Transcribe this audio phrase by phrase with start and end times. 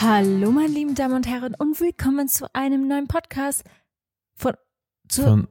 [0.00, 3.64] Hallo, meine lieben Damen und Herren, und willkommen zu einem neuen Podcast
[4.34, 4.54] von.
[5.08, 5.48] Zu, Von,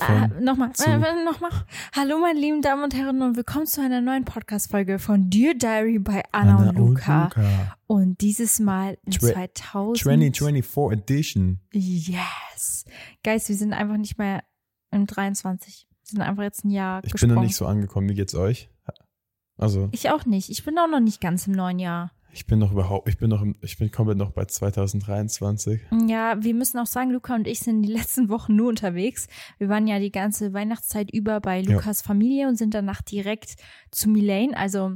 [0.00, 0.84] ah, von nochmal, zu.
[0.90, 1.50] äh, nochmal.
[1.94, 5.98] Hallo, meine lieben Damen und Herren, und willkommen zu einer neuen Podcast-Folge von Dear Diary
[5.98, 7.30] bei Anna, und Luca.
[7.86, 9.98] Und dieses Mal in Twe- 2000.
[9.98, 11.60] 2024 Edition.
[11.72, 12.84] Yes.
[13.24, 14.44] Guys, wir sind einfach nicht mehr
[14.90, 15.86] im 23.
[15.88, 17.34] Wir sind einfach jetzt ein Jahr Ich bin gesprungen.
[17.36, 18.08] noch nicht so angekommen.
[18.08, 18.68] Wie geht's euch?
[19.56, 20.50] Also, Ich auch nicht.
[20.50, 22.10] Ich bin auch noch nicht ganz im neuen Jahr.
[22.36, 25.80] Ich bin noch überhaupt, ich bin noch, ich bin komplett noch bei 2023.
[26.06, 29.26] Ja, wir müssen auch sagen, Luca und ich sind die letzten Wochen nur unterwegs.
[29.56, 31.72] Wir waren ja die ganze Weihnachtszeit über bei Ja.
[31.72, 33.56] Lukas Familie und sind danach direkt
[33.90, 34.92] zu Milane, also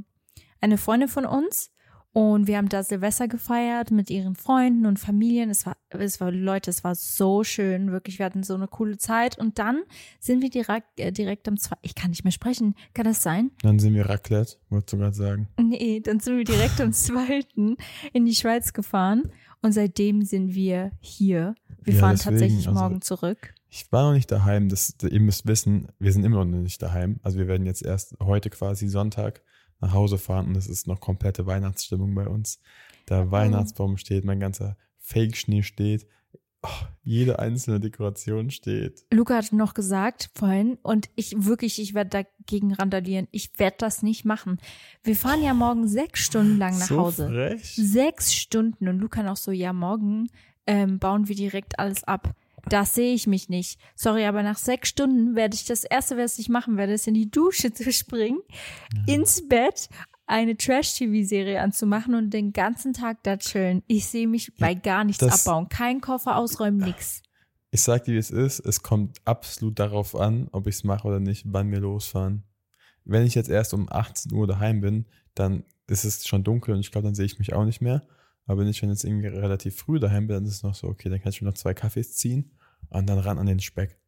[0.61, 1.71] eine Freundin von uns.
[2.13, 5.49] Und wir haben da Silvester gefeiert mit ihren Freunden und Familien.
[5.49, 8.19] Es war, es war, Leute, es war so schön, wirklich.
[8.19, 9.39] Wir hatten so eine coole Zeit.
[9.39, 9.83] Und dann
[10.19, 12.75] sind wir direkt, äh, direkt am zwei, ich kann nicht mehr sprechen.
[12.95, 13.53] Kann das sein?
[13.63, 15.49] Dann sind wir Raclette, wolltest du gerade sagen.
[15.61, 17.77] Nee, dann sind wir direkt am zweiten
[18.13, 19.31] in die Schweiz gefahren.
[19.63, 21.55] Und seitdem sind wir hier.
[21.83, 23.55] Wir Ja, fahren deswegen, tatsächlich also- morgen zurück.
[23.73, 24.69] Ich war noch nicht daheim.
[24.69, 27.21] Das, ihr müsst wissen, wir sind immer noch nicht daheim.
[27.23, 29.43] Also wir werden jetzt erst heute quasi Sonntag
[29.81, 32.61] nach Hause fahren und es ist noch komplette Weihnachtsstimmung bei uns.
[33.09, 36.07] Der Weihnachtsbaum steht, mein ganzer Fake-Schnee steht.
[36.63, 36.69] Oh,
[37.03, 39.07] jede einzelne Dekoration steht.
[39.11, 43.29] Luca hat noch gesagt vorhin, und ich wirklich, ich werde dagegen randalieren.
[43.31, 44.61] Ich werde das nicht machen.
[45.03, 47.29] Wir fahren ja morgen sechs Stunden lang nach so Hause.
[47.29, 47.75] frech.
[47.75, 48.89] Sechs Stunden.
[48.89, 50.29] Und Luca noch so, ja, morgen
[50.67, 52.35] ähm, bauen wir direkt alles ab.
[52.69, 53.81] Das sehe ich mich nicht.
[53.95, 57.15] Sorry, aber nach sechs Stunden werde ich das erste, was ich machen werde, ist in
[57.15, 58.41] die Dusche zu springen,
[59.07, 59.89] ins Bett,
[60.27, 63.83] eine Trash-TV-Serie anzumachen und den ganzen Tag da chillen.
[63.89, 65.69] Ich sehe mich bei gar nichts abbauen.
[65.69, 67.23] Kein Koffer ausräumen, nix.
[67.73, 68.61] Ich sag dir, wie es ist.
[68.61, 72.45] Es kommt absolut darauf an, ob ich es mache oder nicht, wann wir losfahren.
[73.05, 76.81] Wenn ich jetzt erst um 18 Uhr daheim bin, dann ist es schon dunkel und
[76.81, 78.03] ich glaube, dann sehe ich mich auch nicht mehr.
[78.47, 80.87] Aber wenn ich schon jetzt irgendwie relativ früh daheim bin, dann ist es noch so,
[80.87, 82.53] okay, dann kann ich mir noch zwei Kaffees ziehen
[82.91, 83.99] und dann ran an den Speck.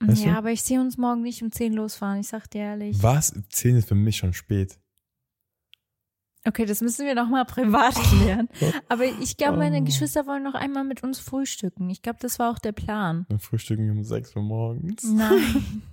[0.00, 0.38] Weißt ja, du?
[0.38, 3.02] aber ich sehe uns morgen nicht um 10 losfahren, ich sag dir ehrlich.
[3.02, 3.32] Was?
[3.50, 4.78] 10 ist für mich schon spät.
[6.44, 8.48] Okay, das müssen wir nochmal privat klären.
[8.88, 9.84] Aber ich glaube, meine Oh.
[9.84, 11.88] Geschwister wollen noch einmal mit uns frühstücken.
[11.88, 13.26] Ich glaube, das war auch der Plan.
[13.28, 15.04] Dann frühstücken wir um 6 Uhr morgens.
[15.04, 15.82] Nein.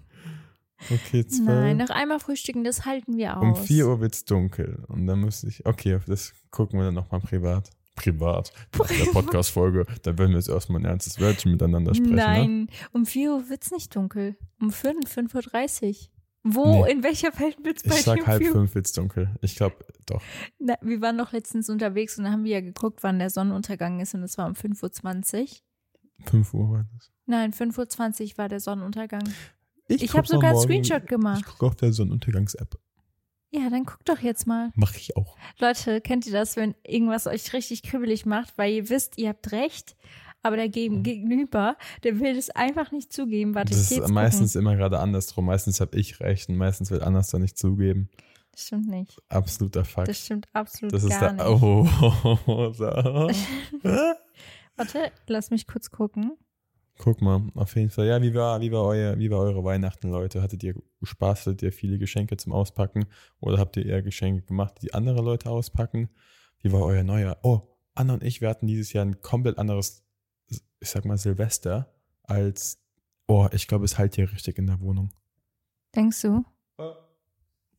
[0.90, 1.46] Okay, zwölf.
[1.46, 3.44] Nein, noch einmal frühstücken, das halten wir aus.
[3.44, 4.86] Um 4 Uhr wird's dunkel.
[4.88, 7.70] Und dann müsste ich, okay, das gucken wir dann nochmal privat.
[8.04, 8.52] Privat.
[8.78, 12.16] Nach der Podcast-Folge, da werden wir jetzt erstmal ein ernstes Wörtchen miteinander sprechen.
[12.16, 12.22] Ne?
[12.24, 14.36] Nein, um 4 Uhr wird's nicht dunkel.
[14.62, 15.96] Um 5, 5.30 Uhr.
[16.44, 16.94] Wo, Nee.
[16.94, 18.56] in welcher Welt wird's bei Ich sag dir halb 4 Uhr?
[18.60, 19.36] fünf wird's dunkel.
[19.42, 19.76] Ich glaube,
[20.06, 20.22] doch.
[20.58, 24.00] Na, wir waren doch letztens unterwegs und da haben wir ja geguckt, wann der Sonnenuntergang
[24.00, 25.48] ist und es war um 5.20 Uhr.
[26.26, 27.12] 5 Uhr war das.
[27.26, 29.24] Nein, 5.20 Uhr war der Sonnenuntergang.
[29.90, 31.42] Ich guck habe sogar einen Screenshot gemacht.
[31.42, 32.78] Ich gucke auf der Sonnenuntergangs-App.
[33.52, 34.72] Ja, dann guck doch jetzt mal.
[34.76, 35.36] Mache ich auch.
[35.60, 39.52] Leute, kennt ihr das, wenn irgendwas euch richtig kribbelig macht, weil ihr wisst, ihr habt
[39.52, 39.96] recht,
[40.44, 43.56] aber der Gegen- Gegenüber, der will es einfach nicht zugeben.
[43.56, 45.46] Warte, Das ist meistens immer gerade andersrum.
[45.46, 48.10] Meistens habe ich recht und meistens will anders da nicht zugeben.
[48.12, 48.26] gucken.
[48.52, 49.18] Das stimmt nicht.
[49.30, 50.10] Absoluter Fakt.
[50.10, 51.46] Das stimmt absolut Das ist gar der.
[51.46, 51.62] nicht.
[52.46, 52.86] Oh, so.
[54.76, 56.34] Warte, lass mich kurz gucken.
[57.00, 58.08] Guck mal, auf jeden Fall.
[58.08, 60.42] Ja, wie war, wie war euer, wie war eure Weihnachten, Leute?
[60.42, 61.48] Hattet ihr Spaß?
[61.48, 63.06] Hattet ihr viele Geschenke zum Auspacken?
[63.40, 66.10] Oder habt ihr eher Geschenke gemacht, die andere Leute auspacken?
[66.62, 67.38] Wie war euer neuer?
[67.42, 67.62] Oh,
[67.96, 70.04] Anna und ich, wir hatten dieses Jahr ein komplett anderes,
[70.50, 71.90] ich sag mal, Silvester
[72.24, 72.84] als,
[73.28, 75.10] oh, ich glaube, es halt hier richtig in der Wohnung.
[75.96, 76.44] Denkst du?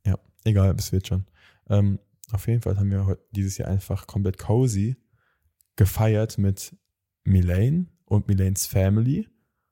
[0.06, 1.26] Ja, egal, es wird schon.
[1.68, 1.98] Ähm,
[2.32, 4.96] auf jeden Fall haben wir dieses Jahr einfach komplett cozy
[5.76, 6.74] gefeiert mit
[7.24, 9.28] Milane und Milanes Family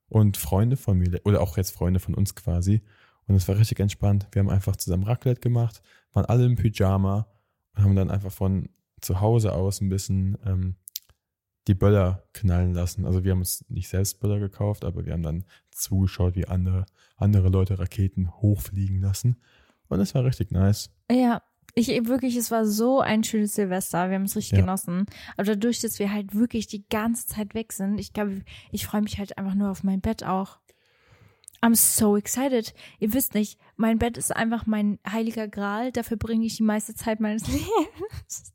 [0.07, 2.81] und Freunde von Milane, oder auch jetzt Freunde von uns quasi.
[3.27, 4.27] Und es war richtig entspannt.
[4.31, 5.81] Wir haben einfach zusammen Raclette gemacht,
[6.13, 7.27] waren alle im Pyjama
[7.75, 8.69] und haben dann einfach von
[9.01, 10.75] zu Hause aus ein bisschen ähm,
[11.67, 13.05] die Böller knallen lassen.
[13.05, 16.85] Also wir haben uns nicht selbst Böller gekauft, aber wir haben dann zugeschaut, wie andere,
[17.17, 19.41] andere Leute Raketen hochfliegen lassen.
[19.89, 20.91] Und es war richtig nice.
[21.11, 21.41] Ja,
[21.75, 24.09] ich wirklich, es war so ein schönes Silvester.
[24.09, 24.61] Wir haben es richtig Ja.
[24.61, 25.05] genossen.
[25.35, 29.01] Aber dadurch, dass wir halt wirklich die ganze Zeit weg sind, ich glaube, ich freue
[29.01, 30.59] mich halt einfach nur auf mein Bett auch.
[31.61, 32.73] I'm so excited.
[32.99, 35.91] Ihr wisst nicht, mein Bett ist einfach mein heiliger Gral.
[35.91, 38.53] Dafür bringe ich die meiste Zeit meines Lebens.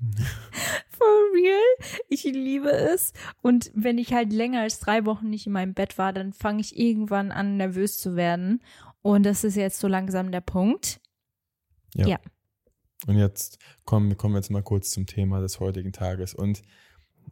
[0.90, 1.98] For real.
[2.08, 3.12] Ich liebe es.
[3.42, 6.60] Und wenn ich halt länger als drei Wochen nicht in meinem Bett war, dann fange
[6.60, 8.62] ich irgendwann an, nervös zu werden.
[9.02, 11.00] Und das ist jetzt so langsam der Punkt.
[13.06, 16.34] Und jetzt kommen, kommen wir jetzt mal kurz zum Thema des heutigen Tages.
[16.34, 16.62] Und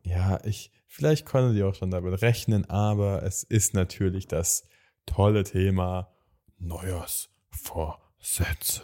[0.02, 4.68] ja, ich, vielleicht konntet ihr auch schon damit rechnen, aber es ist natürlich das
[5.06, 6.12] tolle Thema
[6.58, 8.82] Neujahrsvorsätze.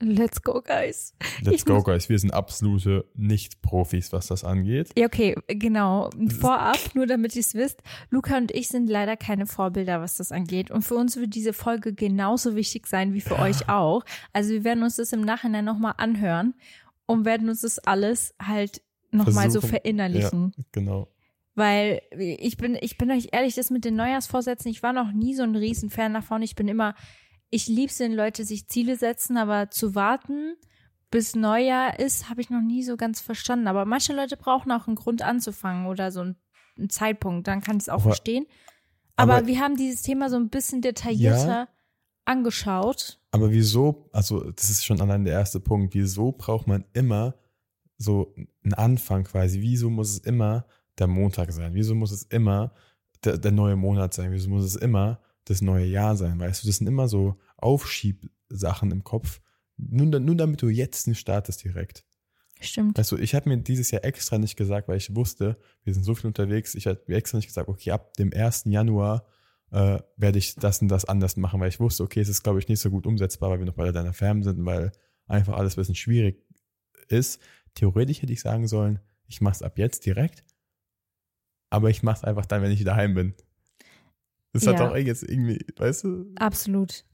[0.00, 1.14] Let's go, guys.
[1.40, 2.08] Let's Ich go, guys.
[2.08, 4.90] Wir sind absolute Nicht-Profis, was das angeht.
[4.98, 6.10] Ja, okay, genau.
[6.40, 7.80] Vorab, nur damit ihr es wisst,
[8.10, 10.70] Luca und ich sind leider keine Vorbilder, was das angeht.
[10.70, 14.04] Und für uns wird diese Folge genauso wichtig sein wie für euch auch.
[14.32, 16.54] Also wir werden uns das im Nachhinein nochmal anhören
[17.06, 18.82] und werden uns das alles halt
[19.12, 20.52] nochmal so verinnerlichen.
[20.56, 21.08] Ja, genau.
[21.54, 25.34] Weil ich bin, ich bin euch ehrlich, das mit den Neujahrsvorsätzen, ich war noch nie
[25.34, 26.42] so ein Riesenfan davon.
[26.42, 26.96] Ich bin immer,
[27.54, 30.54] ich lieb's, wenn Leute sich Ziele setzen, aber zu warten,
[31.10, 33.68] bis Neujahr ist, habe ich noch nie so ganz verstanden.
[33.68, 36.36] Aber manche Leute brauchen auch einen Grund anzufangen oder so einen,
[36.76, 38.46] einen Zeitpunkt, dann kann ich es auch Aber- verstehen.
[39.16, 41.68] Aber, aber- wir haben dieses Thema so ein bisschen detaillierter
[42.24, 43.20] angeschaut.
[43.30, 47.34] Aber wieso, also das ist schon allein der erste Punkt, wieso braucht man immer
[47.98, 48.34] so
[48.64, 49.60] einen Anfang quasi?
[49.60, 50.66] Wieso muss es immer
[50.98, 51.74] der Montag sein?
[51.74, 52.72] Wieso muss es immer
[53.24, 54.32] der, der neue Monat sein?
[54.32, 56.38] Wieso muss es immer das neue Jahr sein?
[56.40, 59.40] Weißt du, das sind immer so Aufschiebsachen im Kopf.
[59.76, 62.04] Nur, nur damit du jetzt nicht startest direkt.
[62.60, 62.96] Stimmt.
[62.96, 66.04] Weißt du, ich habe mir dieses Jahr extra nicht gesagt, weil ich wusste, wir sind
[66.04, 68.64] so viel unterwegs, ich habe mir extra nicht gesagt, okay, ab dem 1.
[68.66, 69.26] Januar
[69.70, 72.60] äh, werde ich das und das anders machen, weil ich wusste, okay, es ist, glaube
[72.60, 74.92] ich, nicht so gut umsetzbar, weil wir noch bei deiner Fam sind weil
[75.26, 76.42] einfach alles ein bisschen schwierig
[77.08, 77.40] ist.
[77.74, 80.44] Theoretisch hätte ich sagen sollen, ich mache es ab jetzt direkt,
[81.70, 83.34] aber ich mache es einfach dann, wenn ich daheim bin.
[84.52, 84.88] Das hat Ja.
[84.88, 86.32] doch jetzt irgendwie, weißt du?
[86.36, 87.04] Absolut.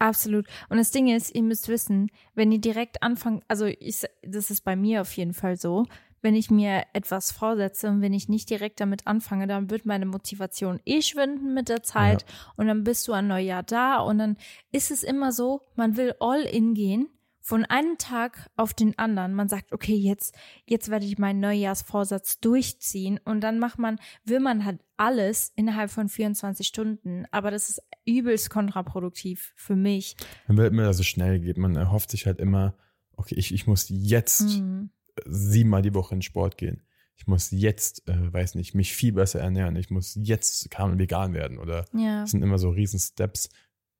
[0.00, 0.46] Absolut.
[0.70, 4.62] Und das Ding ist, ihr müsst wissen, wenn ihr direkt anfangt, also ich, das ist
[4.62, 5.84] bei mir auf jeden Fall so,
[6.22, 10.06] wenn ich mir etwas vorsetze und wenn ich nicht direkt damit anfange, dann wird meine
[10.06, 12.24] Motivation eh schwinden mit der Zeit
[12.56, 14.36] und dann bist du an Neujahr da und dann
[14.72, 17.08] ist es immer so, man will all in gehen
[17.40, 19.34] von einem Tag auf den anderen.
[19.34, 20.34] Man sagt, okay, jetzt,
[20.66, 25.90] jetzt werde ich meinen Neujahrsvorsatz durchziehen und dann macht man, will man halt alles innerhalb
[25.90, 30.16] von 24 Stunden, aber das ist übelst kontraproduktiv für mich.
[30.48, 31.56] Man will immer, es schnell geht.
[31.56, 32.74] Man erhofft sich halt immer,
[33.16, 34.90] okay, ich, ich muss jetzt Mhm.
[35.26, 36.82] siebenmal die Woche in Sport gehen.
[37.16, 39.76] Ich muss jetzt, äh, weiß nicht, mich viel besser ernähren.
[39.76, 42.22] Ich muss jetzt vegan werden oder Ja.
[42.22, 43.50] das sind immer so riesen Steps.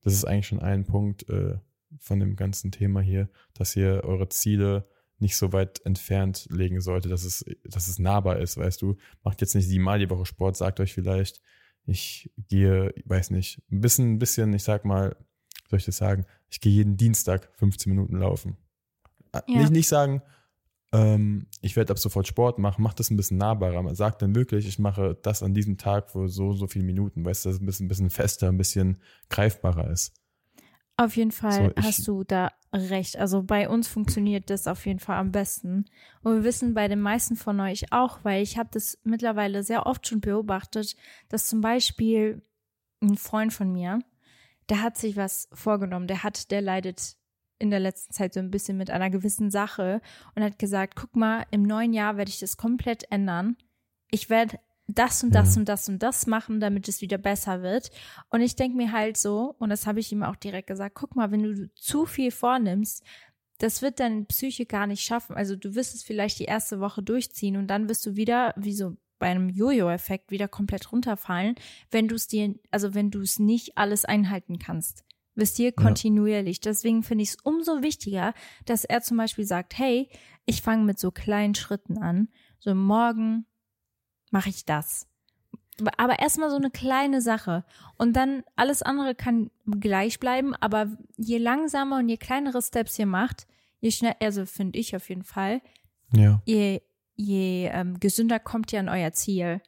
[0.03, 1.59] Das ist eigentlich schon ein Punkt äh,
[1.99, 4.87] von dem ganzen Thema hier, dass ihr eure Ziele
[5.19, 8.97] nicht so weit entfernt legen sollte, dass es, dass es nahbar ist, weißt du.
[9.23, 11.43] Macht jetzt nicht siebenmal die Woche Sport, sagt euch vielleicht,
[11.85, 15.17] ich gehe, weiß nicht, ein bisschen, ein bisschen, ich sag mal,
[15.69, 16.25] soll ich das sagen?
[16.49, 18.57] Ich gehe jeden Dienstag 15 Minuten laufen.
[19.33, 19.61] Äh, Ja.
[19.61, 20.23] Nicht, nicht sagen,
[20.93, 23.83] ähm, ich werde ab sofort Sport machen, mach das ein bisschen nahbarer.
[23.83, 27.25] Man sagt dann wirklich, ich mache das an diesem Tag für so, so viele Minuten,
[27.25, 30.15] weißt du, dass es ein bisschen, ein bisschen fester, ein bisschen greifbarer ist.
[31.01, 33.17] Auf jeden Fall So, hast du da recht.
[33.17, 35.87] Also bei uns funktioniert das auf jeden Fall am besten.
[36.23, 39.87] Und wir wissen bei den meisten von euch auch, weil ich habe das mittlerweile sehr
[39.87, 40.97] oft schon beobachtet,
[41.31, 42.43] dass zum Beispiel
[43.03, 44.01] ein Freund von mir,
[44.69, 47.17] der hat sich was vorgenommen, der hat, der leidet
[47.59, 50.03] in der letzten Zeit so ein bisschen mit einer gewissen Sache
[50.35, 53.57] und hat gesagt, guck mal, im neuen Jahr werde ich das komplett ändern.
[54.11, 54.59] Ich werde
[54.95, 55.61] das und das Ja.
[55.61, 57.91] und das und das machen, damit es wieder besser wird.
[58.31, 61.17] Und ich denke mir halt so, und das habe ich ihm auch direkt gesagt, guck
[61.17, 63.05] mal, wenn du zu viel vornimmst,
[63.59, 65.37] das wird deine Psyche gar nicht schaffen.
[65.37, 68.73] Also du wirst es vielleicht die erste Woche durchziehen und dann wirst du wieder, wie
[68.73, 71.57] so bei einem Jojo-Effekt, wieder komplett runterfallen,
[71.91, 75.05] wenn du es dir, also wenn du es nicht alles einhalten kannst.
[75.35, 76.61] Wisst ihr, kontinuierlich.
[76.61, 80.09] Deswegen finde ich es umso wichtiger, dass er zum Beispiel sagt, hey,
[80.47, 82.29] ich fange mit so kleinen Schritten an.
[82.59, 83.47] So morgen
[84.31, 85.07] mache ich das.
[85.97, 87.65] Aber erstmal so eine kleine Sache.
[87.97, 93.07] Und dann alles andere kann gleich bleiben, aber je langsamer und je kleinere Steps ihr
[93.07, 93.47] macht,
[93.81, 95.63] je schnell, also finde ich auf jeden Fall,
[96.13, 96.43] Ja.
[96.45, 96.83] je,
[97.17, 99.63] je ähm, gesünder kommt ihr an euer Ziel,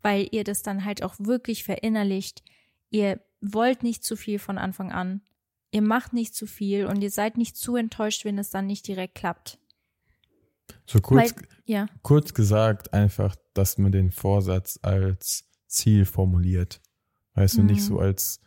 [0.00, 2.42] weil ihr das dann halt auch wirklich verinnerlicht.
[2.90, 5.20] Ihr wollt nicht zu viel von Anfang an.
[5.70, 8.88] Ihr macht nicht zu viel und ihr seid nicht zu enttäuscht, wenn es dann nicht
[8.88, 9.58] direkt klappt.
[10.86, 16.80] So kurz, Weil, ja, kurz gesagt, einfach, dass man den Vorsatz als Ziel formuliert.
[17.34, 17.86] Weißt du, nicht Mhm.
[17.86, 18.40] so als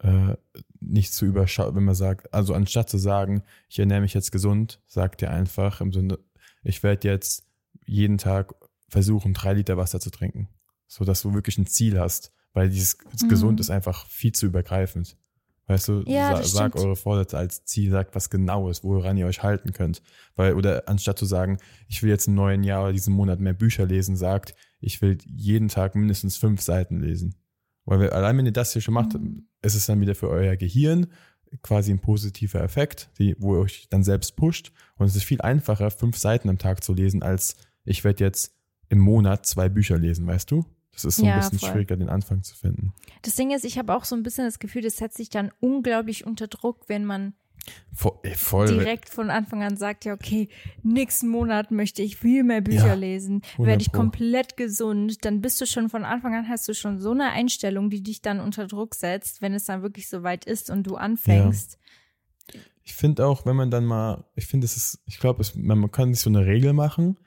[0.00, 0.36] äh,
[0.80, 4.80] nicht zu überschauen, wenn man sagt, also anstatt zu sagen, ich ernähre mich jetzt gesund,
[4.86, 6.18] sagt ihr einfach im Sinne,
[6.62, 7.46] ich werde jetzt
[7.84, 8.54] jeden Tag
[8.88, 10.48] versuchen, drei Liter Wasser zu trinken.
[10.86, 13.28] So dass du wirklich ein Ziel hast, weil dieses Mhm.
[13.28, 15.16] gesund ist einfach viel zu übergreifend.
[15.68, 16.84] Weißt du, Ja, sa sag stimmt.
[16.86, 20.02] eure Vorsätze als Ziel, sagt was Genaues, woran ihr euch halten könnt.
[20.34, 21.58] Weil, oder anstatt zu sagen,
[21.88, 25.18] ich will jetzt im neuen Jahr oder diesen Monat mehr Bücher lesen, sagt, ich will
[25.26, 27.34] jeden Tag mindestens fünf Seiten lesen.
[27.84, 29.46] Weil wir, allein wenn ihr das hier schon macht, Mhm.
[29.62, 31.06] ist es dann wieder für euer Gehirn
[31.62, 34.72] quasi ein positiver Effekt, die, wo ihr euch dann selbst pusht.
[34.96, 38.54] Und es ist viel einfacher, fünf Seiten am Tag zu lesen, als ich werde jetzt
[38.90, 40.64] im Monat zwei Bücher lesen, weißt du?
[40.98, 41.70] Das ist so ein Ja, bisschen voll.
[41.70, 42.92] schwieriger, den Anfang zu finden.
[43.22, 45.52] das Ding ist, ich habe auch so ein bisschen das Gefühl, das setzt sich dann
[45.60, 47.34] unglaublich unter Druck, wenn man
[47.92, 50.48] Voll, voll direkt von Anfang an sagt, ja, okay,
[50.82, 55.40] nächsten Monat möchte ich viel mehr Bücher Ja, lesen, 100 werde ich komplett gesund, dann
[55.40, 58.40] bist du schon von Anfang an, hast du schon so eine Einstellung, die dich dann
[58.40, 61.78] unter Druck setzt, wenn es dann wirklich so weit ist und du anfängst.
[62.82, 66.14] Ich finde auch, wenn man dann mal, ich finde, es ist, ich glaube, man kann
[66.14, 67.18] sich so eine Regel machen.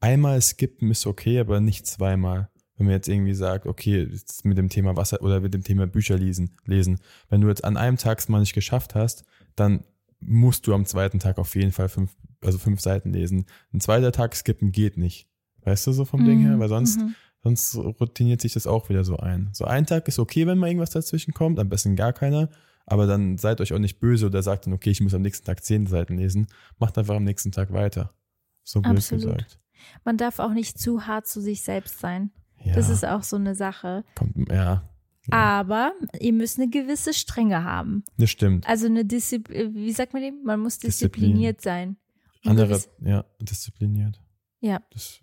[0.00, 2.50] Einmal skippen ist okay, aber nicht zweimal.
[2.76, 4.08] Wenn man jetzt irgendwie sagt, okay,
[4.42, 6.98] mit dem Thema Wasser oder mit dem Thema Bücher lesen, lesen.
[7.28, 9.84] Wenn du jetzt an einem Tag es mal nicht geschafft hast, dann
[10.20, 13.46] musst du am zweiten Tag auf jeden Fall fünf, also fünf Seiten lesen.
[13.72, 15.28] Ein zweiter Tag skippen geht nicht.
[15.62, 16.58] Weißt du so vom Ding her?
[16.58, 17.14] Weil sonst, Mhm.
[17.42, 19.50] sonst routiniert sich das auch wieder so ein.
[19.52, 22.48] So ein Tag ist okay, wenn mal irgendwas dazwischen kommt, am besten gar keiner.
[22.86, 25.46] Aber dann seid euch auch nicht böse oder sagt dann, okay, ich muss am nächsten
[25.46, 26.48] Tag zehn Seiten lesen.
[26.78, 28.12] Macht einfach am nächsten Tag weiter.
[28.62, 29.24] So blöd Absolut.
[29.24, 29.58] gesagt.
[30.04, 32.30] Man darf auch nicht zu hart zu sich selbst sein.
[32.64, 34.04] Ja, Das ist auch so eine Sache.
[34.14, 34.82] kommt, ja,
[35.30, 38.04] Aber ihr müsst eine gewisse Strenge haben.
[38.18, 38.66] das stimmt.
[38.68, 40.42] Also eine Disziplin, wie sagt man dem?
[40.44, 41.22] Man muss Disziplin.
[41.32, 41.96] diszipliniert sein.
[42.44, 44.20] Und Andere, ja, diszipliniert.
[44.60, 44.80] Ja.
[44.92, 45.20] Das,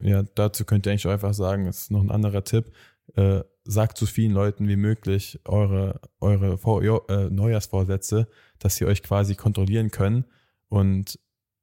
[0.00, 2.72] ja, dazu könnt ihr eigentlich auch einfach sagen, das ist noch ein anderer Tipp.
[3.16, 8.28] Äh, sagt so vielen Leuten wie möglich eure, eure Vor äh, Neujahrsvorsätze,
[8.58, 10.24] dass sie euch quasi kontrollieren können.
[10.68, 11.18] Und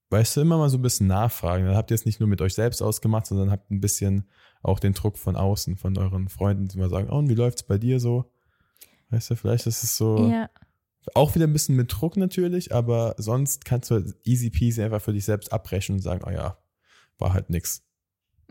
[0.09, 1.65] weißt du, immer mal so ein bisschen nachfragen.
[1.65, 4.27] Dann habt ihr es nicht nur mit euch selbst ausgemacht, sondern habt ein bisschen
[4.65, 7.63] auch den Druck von außen, von euren Freunden, die mal sagen, oh, und wie läuft's
[7.63, 8.31] bei dir so?
[9.09, 10.27] Weißt du, vielleicht ist es so.
[10.29, 10.49] Ja.
[11.13, 15.13] Auch wieder ein bisschen mit Druck natürlich, aber sonst kannst du easy peasy einfach für
[15.13, 16.57] dich selbst abbrechen und sagen, oh ja,
[17.19, 17.83] war halt nix.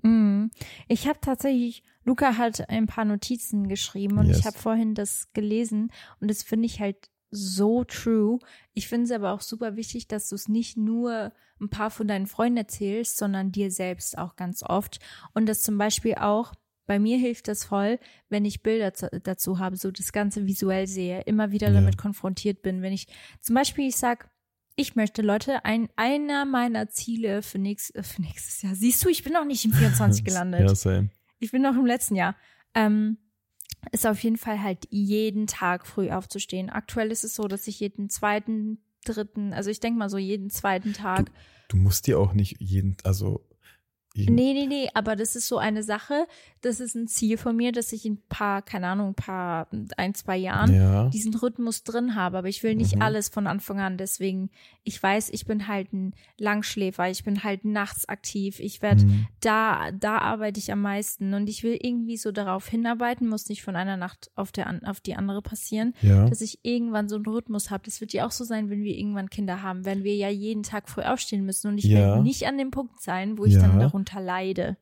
[0.03, 0.51] Mhm.
[0.87, 4.39] Ich habe tatsächlich, Luca hat ein paar Notizen geschrieben und Yes.
[4.39, 5.91] ich habe vorhin das gelesen
[6.21, 8.39] und das finde ich halt so true.
[8.73, 12.09] Ich finde es aber auch super wichtig, dass du es nicht nur ein paar von
[12.09, 14.99] deinen Freunden erzählst, sondern dir selbst auch ganz oft.
[15.35, 16.53] Und das zum Beispiel auch,
[16.87, 17.99] bei mir hilft das voll,
[18.29, 21.75] wenn ich Bilder zu, dazu habe, so das Ganze visuell sehe, immer wieder Ja.
[21.75, 22.83] damit konfrontiert bin.
[22.83, 23.07] Wenn ich
[23.41, 24.29] zum Beispiel, ich sag,
[24.77, 28.75] ich möchte, Leute, ein, einer meiner Ziele für, nächst, äh, für nächstes Jahr.
[28.75, 30.61] Siehst du, ich bin noch nicht im 24 gelandet.
[30.61, 31.11] Ja, same.
[31.39, 32.37] Ich bin noch im letzten Jahr.
[32.75, 33.19] Ähm,
[33.93, 36.71] ist auf jeden Fall halt jeden Tag früh aufzustehen.
[36.71, 40.51] Aktuell ist es so, dass ich jeden zweiten, dritten, also ich denke mal so jeden
[40.51, 41.31] zweiten Tag.
[41.69, 43.47] Du musst dir auch nicht jeden, also
[44.15, 46.27] jeden, Nee, nee, nee, aber das ist so eine Sache,
[46.65, 49.69] das ist ein Ziel von mir, dass ich in ein paar, keine Ahnung, ein paar,
[49.97, 51.09] ein, zwei Jahren Ja.
[51.11, 52.39] diesen Rhythmus drin habe.
[52.39, 53.03] Aber ich will nicht Mhm.
[53.03, 53.99] alles von Anfang an.
[53.99, 54.51] Deswegen,
[54.83, 58.61] ich weiß, ich bin halt ein Langschläfer, ich bin halt nachts aktiv.
[58.61, 59.27] Ich werde Mhm.
[59.41, 63.63] da, da arbeite ich am meisten und ich will irgendwie so darauf hinarbeiten, muss nicht
[63.63, 66.29] von einer Nacht auf, der, auf die andere passieren, Ja.
[66.29, 67.83] dass ich irgendwann so einen Rhythmus habe.
[67.85, 70.63] Das wird ja auch so sein, wenn wir irgendwann Kinder haben, werden wir ja jeden
[70.63, 72.17] Tag früh aufstehen müssen und ich Ja.
[72.17, 74.77] will nicht an dem Punkt sein, wo ich dann darunter leide.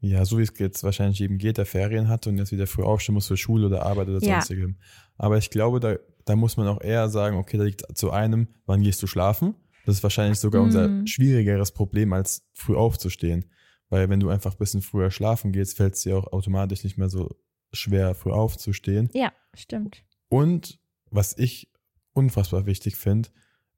[0.00, 2.84] Ja, so wie es jetzt wahrscheinlich jedem geht, der Ferien hat und jetzt wieder früh
[2.84, 4.34] aufstehen muss für Schule oder Arbeit oder Ja.
[4.40, 4.76] sonstigem.
[5.16, 8.46] Aber ich glaube, da, da muss man auch eher sagen, okay, da liegt zu einem,
[8.66, 9.54] wann gehst du schlafen?
[9.84, 11.06] Das ist wahrscheinlich sogar unser Mhm.
[11.06, 13.46] schwierigeres Problem, als früh aufzustehen.
[13.88, 16.98] Weil wenn du einfach ein bisschen früher schlafen gehst, fällt es dir auch automatisch nicht
[16.98, 17.30] mehr so
[17.72, 19.08] schwer, früh aufzustehen.
[19.14, 20.04] Ja, stimmt.
[20.28, 20.78] Und
[21.10, 21.72] was ich
[22.12, 23.30] unfassbar wichtig finde,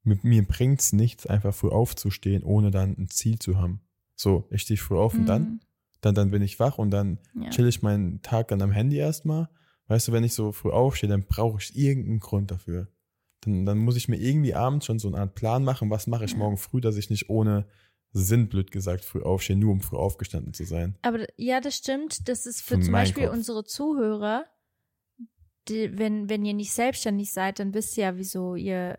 [0.03, 3.81] mit mir bringt's nichts, einfach früh aufzustehen, ohne dann ein Ziel zu haben.
[4.15, 5.59] So, ich stehe früh auf und dann, Mhm.
[6.01, 7.49] Dann, dann bin ich wach und dann Ja.
[7.49, 9.49] chill ich meinen Tag dann am Handy erstmal.
[9.87, 12.87] Weißt du, wenn ich so früh aufstehe, dann brauche ich irgendeinen Grund dafür.
[13.41, 16.25] Dann, dann muss ich mir irgendwie abends schon so eine Art Plan machen, was mache
[16.25, 16.37] ich Ja.
[16.37, 17.65] morgen früh, dass ich nicht ohne
[18.13, 20.97] Sinn, blöd gesagt, früh aufstehe, nur um früh aufgestanden zu sein.
[21.01, 22.27] Aber ja, das stimmt.
[22.27, 23.35] Das ist für Von zum Beispiel Kopf.
[23.35, 24.45] unsere Zuhörer,
[25.67, 28.97] die, wenn, wenn ihr nicht selbstständig seid, dann wisst ihr ja, wieso ihr,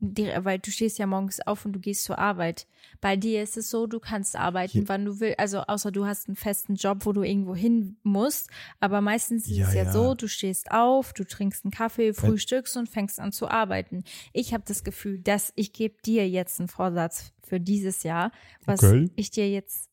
[0.00, 2.66] weil du stehst ja morgens auf und du gehst zur Arbeit.
[3.00, 4.84] Bei dir ist es so, du kannst arbeiten, Ja.
[4.88, 8.48] wann du willst, also außer du hast einen festen Job, wo du irgendwo hin musst.
[8.80, 9.92] Aber meistens ist Ja, es ja, ja.
[9.92, 14.04] so, du stehst auf, du trinkst einen Kaffee, frühstückst und fängst an zu arbeiten.
[14.32, 18.30] Ich habe das Gefühl, dass ich gebe dir jetzt einen Vorsatz für dieses Jahr,
[18.64, 19.10] was Okay.
[19.16, 19.88] ich dir jetzt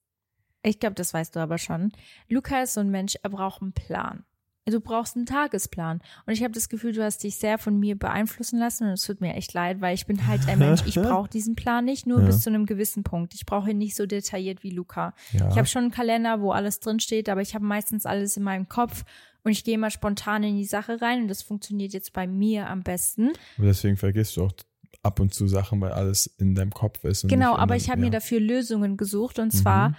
[0.68, 1.92] ich glaube, das weißt du aber schon.
[2.28, 4.26] Luca ist so ein Mensch, er braucht einen Plan.
[4.68, 6.02] Du brauchst einen Tagesplan.
[6.26, 9.04] Und ich habe das Gefühl, du hast dich sehr von mir beeinflussen lassen und es
[9.06, 12.08] tut mir echt leid, weil ich bin halt ein Mensch, ich brauche diesen Plan nicht,
[12.08, 12.26] nur Ja.
[12.26, 13.36] bis zu einem gewissen Punkt.
[13.36, 15.14] Ich brauche ihn nicht so detailliert wie Luca.
[15.34, 15.50] Ja.
[15.50, 18.44] Ich habe schon einen Kalender, wo alles drin steht, aber ich habe meistens alles in
[18.44, 19.04] meinem Kopf
[19.44, 22.68] und ich gehe immer spontan in die Sache rein und das funktioniert jetzt bei mir
[22.68, 23.34] am besten.
[23.60, 24.54] Aber deswegen vergisst du auch
[25.04, 27.28] ab und zu Sachen, weil alles in deinem Kopf ist.
[27.30, 28.06] Genau, aber ich habe ja.
[28.06, 29.96] mir dafür Lösungen gesucht und zwar Mhm.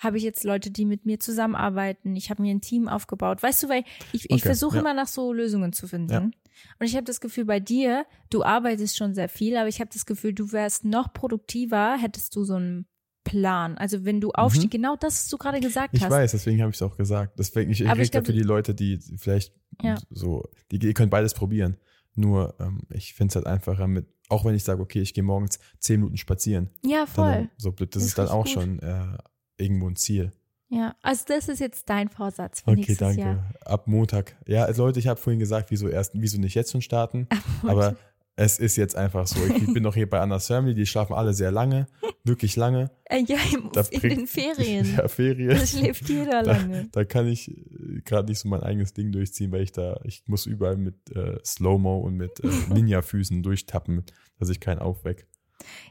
[0.00, 2.16] Habe ich jetzt Leute, die mit mir zusammenarbeiten.
[2.16, 3.42] Ich habe mir ein Team aufgebaut.
[3.42, 4.80] Weißt du, weil ich, ich Okay, versuche ja.
[4.80, 6.12] immer nach so Lösungen zu finden.
[6.12, 6.20] Ja.
[6.22, 9.90] Und ich habe das Gefühl, bei dir, du arbeitest schon sehr viel, aber ich habe
[9.92, 12.86] das Gefühl, du wärst noch produktiver, hättest du so einen
[13.24, 13.76] Plan.
[13.78, 15.98] Also wenn du aufstehst, genau das, was du gerade gesagt Mhm.
[15.98, 16.10] Ich hast.
[16.10, 17.38] weiß, deswegen habe ich es auch gesagt.
[17.38, 19.96] Deswegen, ich, ich ich rede glaub, für die Leute, die vielleicht Ja.
[20.10, 21.76] so, die, ihr könnt beides probieren.
[22.14, 25.22] Nur, ähm, ich finde es halt einfacher mit, auch wenn ich sage, okay, ich gehe
[25.24, 26.70] morgens zehn Minuten spazieren.
[26.84, 27.50] Ja, Dann, voll.
[27.58, 28.52] so blöd, das Das ist dann ist auch gut.
[28.52, 29.18] schon äh,
[29.60, 30.32] irgendwo ein Ziel.
[30.68, 33.20] Ja, also das ist jetzt dein Vorsatz für Okay, nächstes danke.
[33.22, 33.50] Jahr.
[33.64, 34.36] Ab Montag.
[34.46, 37.26] Ja, also Leute, ich habe vorhin gesagt, wieso erst, wieso nicht jetzt schon starten?
[37.64, 37.96] Aber
[38.36, 39.44] es ist jetzt einfach so.
[39.44, 41.86] Ich bin noch hier bei Anna's Family, die schlafen alle sehr lange,
[42.24, 42.90] wirklich lange.
[43.06, 44.94] Äh, ja, im, Da in den Ferien.
[44.96, 45.50] Ja, Ferien.
[45.58, 46.88] Da schläft jeder Da, lange.
[46.92, 50.22] da kann ich äh, gerade nicht so mein eigenes Ding durchziehen, weil ich da, ich
[50.26, 54.04] muss überall mit äh, Slow-Mo und mit äh, Ninja-Füßen durchtappen,
[54.38, 55.26] dass ich keinen aufweck.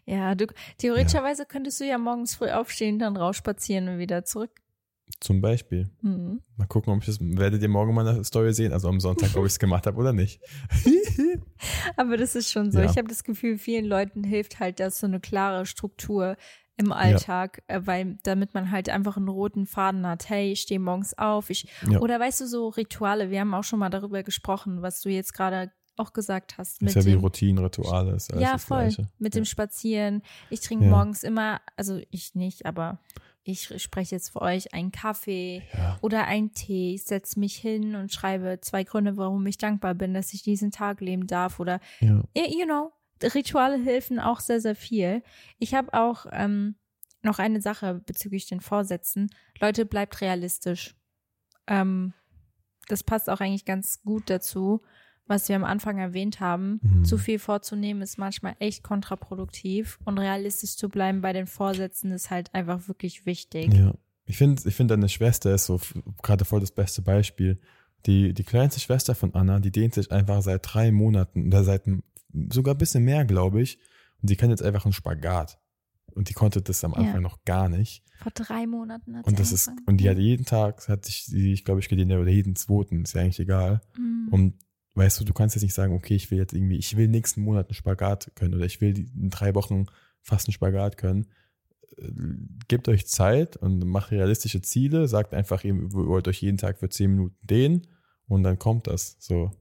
[0.05, 4.51] Ja, du theoretischerweise könntest du ja morgens früh aufstehen, dann rausspazieren und wieder zurück.
[5.19, 5.89] Zum Beispiel.
[6.01, 6.41] Mhm.
[6.55, 9.45] Mal gucken, ob ich das, werdet ihr morgen meine Story sehen, also am Sonntag, ob
[9.45, 10.39] ich es gemacht habe oder nicht.
[11.97, 12.79] Aber das ist schon so.
[12.79, 12.85] Ja.
[12.85, 16.37] Ich habe das Gefühl, vielen Leuten hilft halt das so eine klare Struktur
[16.77, 20.29] im Alltag, äh, weil damit man halt einfach einen roten Faden hat.
[20.29, 21.49] Hey, ich stehe morgens auf.
[21.49, 21.99] Ich Ja.
[21.99, 23.29] oder weißt du so Rituale.
[23.31, 26.81] Wir haben auch schon mal darüber gesprochen, was du jetzt gerade auch gesagt hast.
[26.81, 28.83] ist ja wie Routinen, Rituale, ist alles ja, voll.
[28.83, 29.07] Gleiche.
[29.19, 29.41] Mit ja.
[29.41, 30.21] dem Spazieren.
[30.49, 30.91] Ich trinke Ja.
[30.91, 32.99] morgens immer, also ich nicht, aber
[33.43, 35.97] ich spreche jetzt für euch einen Kaffee Ja.
[36.01, 36.93] oder einen Tee.
[36.95, 40.71] Ich setze mich hin und schreibe zwei Gründe, warum ich dankbar bin, dass ich diesen
[40.71, 45.23] Tag leben darf oder you know, Rituale helfen auch sehr, sehr viel.
[45.57, 46.75] Ich habe auch ähm,
[47.21, 49.29] noch eine Sache bezüglich den Vorsätzen.
[49.59, 50.95] Leute, bleibt realistisch.
[51.67, 52.13] Ähm,
[52.87, 54.81] das passt auch eigentlich ganz gut dazu,
[55.29, 56.79] was wir am Anfang erwähnt haben.
[56.81, 57.05] Mhm.
[57.05, 62.29] Zu viel vorzunehmen ist manchmal echt kontraproduktiv und realistisch zu bleiben bei den Vorsätzen ist
[62.29, 63.73] halt einfach wirklich wichtig.
[63.73, 63.93] Ja.
[64.25, 65.79] Ich finde, ich finde, deine Schwester ist so
[66.21, 67.59] gerade voll das beste Beispiel.
[68.05, 71.83] Die, die kleinste Schwester von Anna, die dehnt sich einfach seit drei Monaten oder seit
[72.51, 73.79] sogar ein bisschen mehr, glaube ich.
[74.21, 75.59] Und die kann jetzt einfach einen Spagat.
[76.13, 76.99] Und die konnte das am Ja.
[76.99, 78.03] Anfang noch gar nicht.
[78.21, 79.87] Vor drei Monaten hat Und sie das ist, angefangen.
[79.87, 83.03] und die hat jeden Tag, hat sich, die, ich glaube, ich gedehnt, oder jeden zweiten,
[83.03, 83.81] ist ja eigentlich egal.
[83.97, 84.27] Mhm.
[84.31, 84.53] Und
[84.95, 87.41] weißt du, du kannst jetzt nicht sagen, okay, ich will jetzt irgendwie, ich will nächsten
[87.41, 89.85] Monat einen Spagat können oder ich will in drei Wochen
[90.21, 91.27] fast einen Spagat können.
[91.97, 92.11] Äh,
[92.67, 96.89] Gebt euch Zeit und macht realistische Ziele, sagt einfach, ihr wollt euch jeden Tag für
[96.89, 97.87] zehn Minuten dehnen
[98.27, 99.15] und dann kommt das.
[99.19, 99.51] So.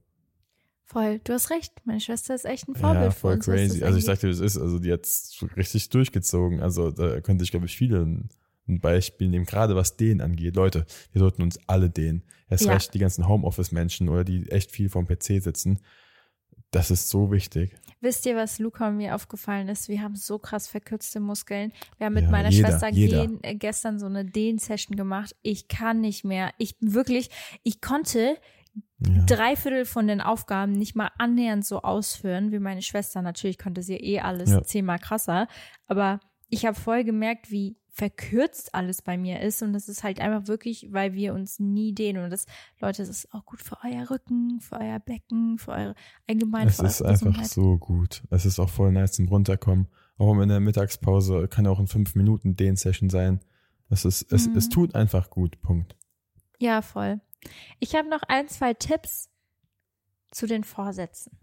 [0.85, 1.71] Voll, du hast recht.
[1.85, 3.47] Meine Schwester ist echt ein Vorbild Ja, für voll uns.
[3.47, 3.83] was crazy.
[3.83, 5.07] Also ich sagte, das ist, also die hat
[5.55, 6.59] richtig durchgezogen.
[6.61, 8.23] Also da könnte ich, glaube ich, viele
[8.69, 10.55] ein, Beispiel nehmen, gerade was den angeht.
[10.55, 12.23] Leute, wir sollten uns alle dehnen.
[12.49, 12.73] Erst Ja.
[12.73, 15.79] recht die ganzen Homeoffice-Menschen oder die echt viel vom PC sitzen.
[16.71, 17.75] Das ist so wichtig.
[17.99, 19.89] Wisst ihr, was Luca und mir aufgefallen ist?
[19.89, 21.73] Wir haben so krass verkürzte Muskeln.
[21.97, 23.25] Wir haben mit Ja, meiner jeder, Schwester jeder.
[23.27, 25.35] gehen, äh, gestern so eine Dehn-Session gemacht.
[25.41, 26.51] Ich kann nicht mehr.
[26.59, 27.29] Ich wirklich,
[27.63, 28.37] ich konnte
[28.99, 29.23] Ja.
[29.25, 33.21] drei Viertel von den Aufgaben nicht mal annähernd so ausführen wie meine Schwester.
[33.23, 34.61] Natürlich konnte sie eh alles Ja.
[34.63, 35.47] zehnmal krasser.
[35.87, 39.61] Aber ich habe voll gemerkt, wie verkürzt alles bei mir ist.
[39.61, 42.23] Und das ist halt einfach wirklich, weil wir uns nie dehnen.
[42.23, 42.45] Und das,
[42.79, 45.95] Leute, das ist auch gut für euer Rücken, für euer Becken, für eure
[46.27, 48.23] allgemein Es ist einfach so gut.
[48.29, 49.87] Es ist auch voll nice zum Runterkommen.
[50.17, 53.41] Auch in der Mittagspause kann auch in fünf Minuten Den-Session sein.
[53.89, 54.57] Es ist, es, Mhm.
[54.57, 55.61] es tut einfach gut.
[55.61, 55.95] Punkt.
[56.57, 57.19] Ja, voll.
[57.79, 59.29] Ich habe noch ein, zwei Tipps
[60.31, 61.37] zu den Vorsätzen,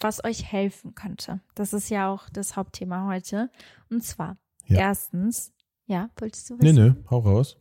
[0.00, 1.40] was euch helfen könnte.
[1.54, 3.50] Das ist ja auch das Hauptthema heute.
[3.90, 4.78] Und zwar, Ja.
[4.78, 5.52] erstens,
[5.90, 6.76] ja, wolltest du Nee, wissen?
[6.76, 7.58] nö, hau raus.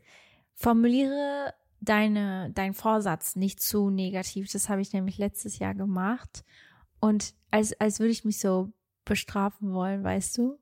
[0.55, 4.51] Formuliere deine, deinen Vorsatz nicht zu negativ.
[4.51, 6.43] Das habe ich nämlich letztes Jahr gemacht.
[6.99, 8.71] Und als, als würde ich mich so
[9.05, 10.59] bestrafen wollen, weißt du?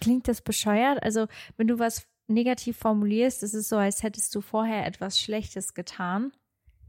[0.00, 1.02] Klingt das bescheuert?
[1.02, 5.74] Also, wenn du was negativ formulierst, ist es so, als hättest du vorher etwas Schlechtes
[5.74, 6.32] getan.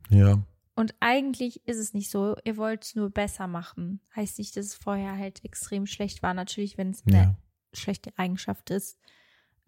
[0.10, 0.44] Ja.
[0.76, 2.36] Und eigentlich ist es nicht so.
[2.44, 4.02] Ihr wollt es nur besser machen.
[4.16, 6.34] Heißt nicht, dass es vorher halt extrem schlecht war.
[6.34, 7.36] Natürlich, wenn es eine Ja.
[7.74, 8.98] schlechte Eigenschaft ist.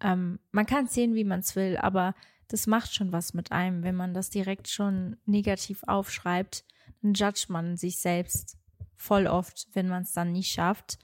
[0.04, 2.14] Ähm, man kann sehen, wie man es will, aber
[2.48, 3.82] das macht schon was mit einem.
[3.82, 6.64] Wenn man das direkt schon negativ aufschreibt,
[7.02, 8.58] dann judgt man sich selbst
[8.96, 10.98] voll oft, wenn man es dann nicht schafft.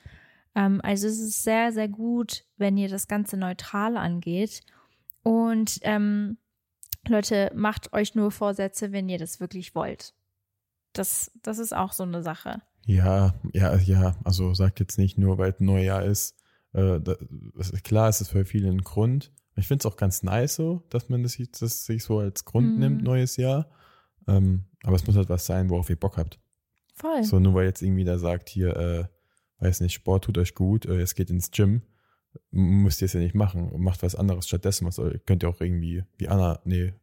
[0.54, 4.60] Ähm, also es ist sehr, sehr gut, wenn ihr das Ganze neutral angeht.
[5.22, 6.36] Und ähm,
[7.08, 10.12] Leute, macht euch nur Vorsätze, wenn ihr das wirklich wollt.
[10.92, 12.60] Das, das ist auch so eine Sache.
[12.84, 14.16] Ja, ja, ja.
[14.24, 16.36] Also sagt jetzt nicht nur, weil es Neujahr ist.
[16.72, 17.16] Äh, da,
[17.58, 19.32] es ist klar, es für viele ein Grund.
[19.56, 22.74] Ich finde es auch ganz nice so, dass man das, das sich so als Grund
[22.74, 22.78] Mhm.
[22.78, 23.68] nimmt, neues Jahr.
[24.28, 26.38] Ähm, aber es muss halt was sein, worauf ihr Bock habt.
[26.94, 27.24] Voll.
[27.24, 29.04] So, nur weil jetzt irgendwie da sagt, hier, äh,
[29.58, 31.82] weiß nicht, Sport tut euch gut, äh, es geht ins Gym,
[32.50, 33.70] müsst ihr es ja nicht machen.
[33.82, 34.86] Macht was anderes stattdessen.
[34.86, 36.94] Was könnt ihr auch irgendwie, wie Anna, nee,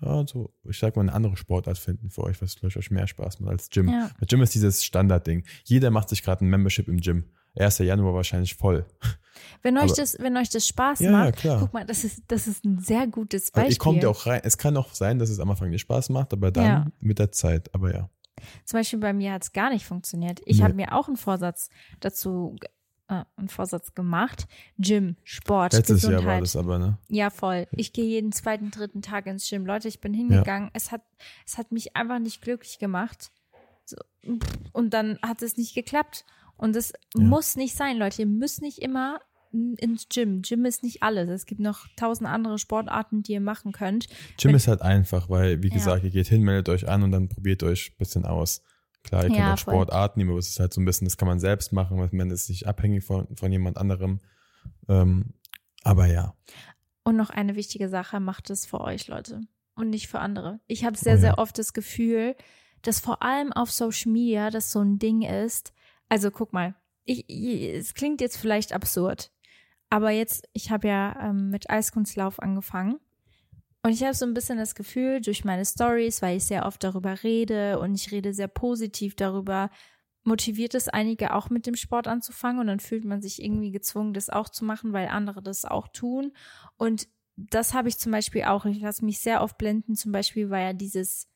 [0.00, 3.06] ja, so, ich sag mal, eine andere Sportart finden für euch, was vielleicht euch mehr
[3.06, 3.88] Spaß macht als Gym.
[3.88, 4.10] Ja.
[4.18, 5.44] Weil Gym ist dieses Standardding.
[5.64, 7.24] Jeder macht sich gerade ein Membership im Gym.
[7.56, 7.78] 1.
[7.78, 8.86] Januar wahrscheinlich voll.
[9.62, 11.60] Wenn euch Aber- das, wenn euch das Spaß Ja, ja, macht, klar.
[11.60, 13.72] guck mal, das ist, das ist ein sehr gutes Beispiel.
[13.72, 14.40] ihr kommt ja auch rein.
[14.44, 16.86] Es kann auch sein, dass es am Anfang nicht Spaß macht, aber dann Ja.
[17.00, 17.72] mit der Zeit.
[17.74, 18.08] Aber ja.
[18.64, 20.40] Zum Beispiel bei mir hat es gar nicht funktioniert.
[20.46, 20.64] Ich Nee.
[20.64, 21.68] habe mir auch einen Vorsatz
[22.00, 22.56] dazu,
[23.08, 24.46] äh, einen Vorsatz gemacht.
[24.78, 26.22] Gym, Sport, Letztes Gesundheit.
[26.24, 26.98] Jahr war das aber, ne?
[27.08, 27.66] Ja, voll.
[27.72, 29.64] Ich gehe jeden zweiten, dritten Tag ins Gym.
[29.66, 30.70] Leute, ich bin hingegangen.
[30.72, 31.02] Es hat,
[31.46, 33.30] es hat mich einfach nicht glücklich gemacht.
[33.84, 33.96] So,
[34.72, 36.24] und dann hat es nicht geklappt.
[36.62, 38.22] Und es muss nicht sein, Leute.
[38.22, 39.20] Ihr müsst nicht immer
[39.78, 40.42] ins Gym.
[40.42, 41.28] Gym ist nicht alles.
[41.28, 44.06] Es gibt noch tausend andere Sportarten, die ihr machen könnt.
[44.38, 45.74] Gym Wenn- ist halt einfach, weil, wie Ja.
[45.74, 48.62] gesagt, ihr geht hin, meldet euch an und dann probiert euch ein bisschen aus.
[49.02, 49.58] Klar, ihr könnt Ja, auch.
[49.58, 52.08] Sportarten nehmen, aber es ist halt so ein bisschen, das kann man selbst machen, weil
[52.12, 54.20] man ist nicht abhängig von, von jemand anderem.
[54.88, 55.34] Ähm,
[55.82, 56.34] aber ja.
[57.02, 59.40] Und noch eine wichtige Sache, macht es für euch, Leute.
[59.74, 60.60] Und nicht für andere.
[60.68, 61.20] Ich habe sehr, Oh ja.
[61.20, 62.36] sehr oft das Gefühl,
[62.82, 65.72] dass vor allem auf Social Media das so ein Ding ist.
[66.12, 69.32] Also guck mal, ich, ich, es klingt jetzt vielleicht absurd,
[69.88, 73.00] aber jetzt, ich habe ja ähm, mit Eiskunstlauf angefangen.
[73.82, 76.84] Und ich habe so ein bisschen das Gefühl, durch meine Stories, weil ich sehr oft
[76.84, 79.70] darüber rede und ich rede sehr positiv darüber,
[80.22, 84.12] motiviert es einige auch mit dem Sport anzufangen und dann fühlt man sich irgendwie gezwungen,
[84.12, 86.32] das auch zu machen, weil andere das auch tun.
[86.76, 88.66] Und das habe ich zum Beispiel auch.
[88.66, 89.96] Ich lasse mich sehr oft blenden.
[89.96, 91.30] Zum Beispiel war ja dieses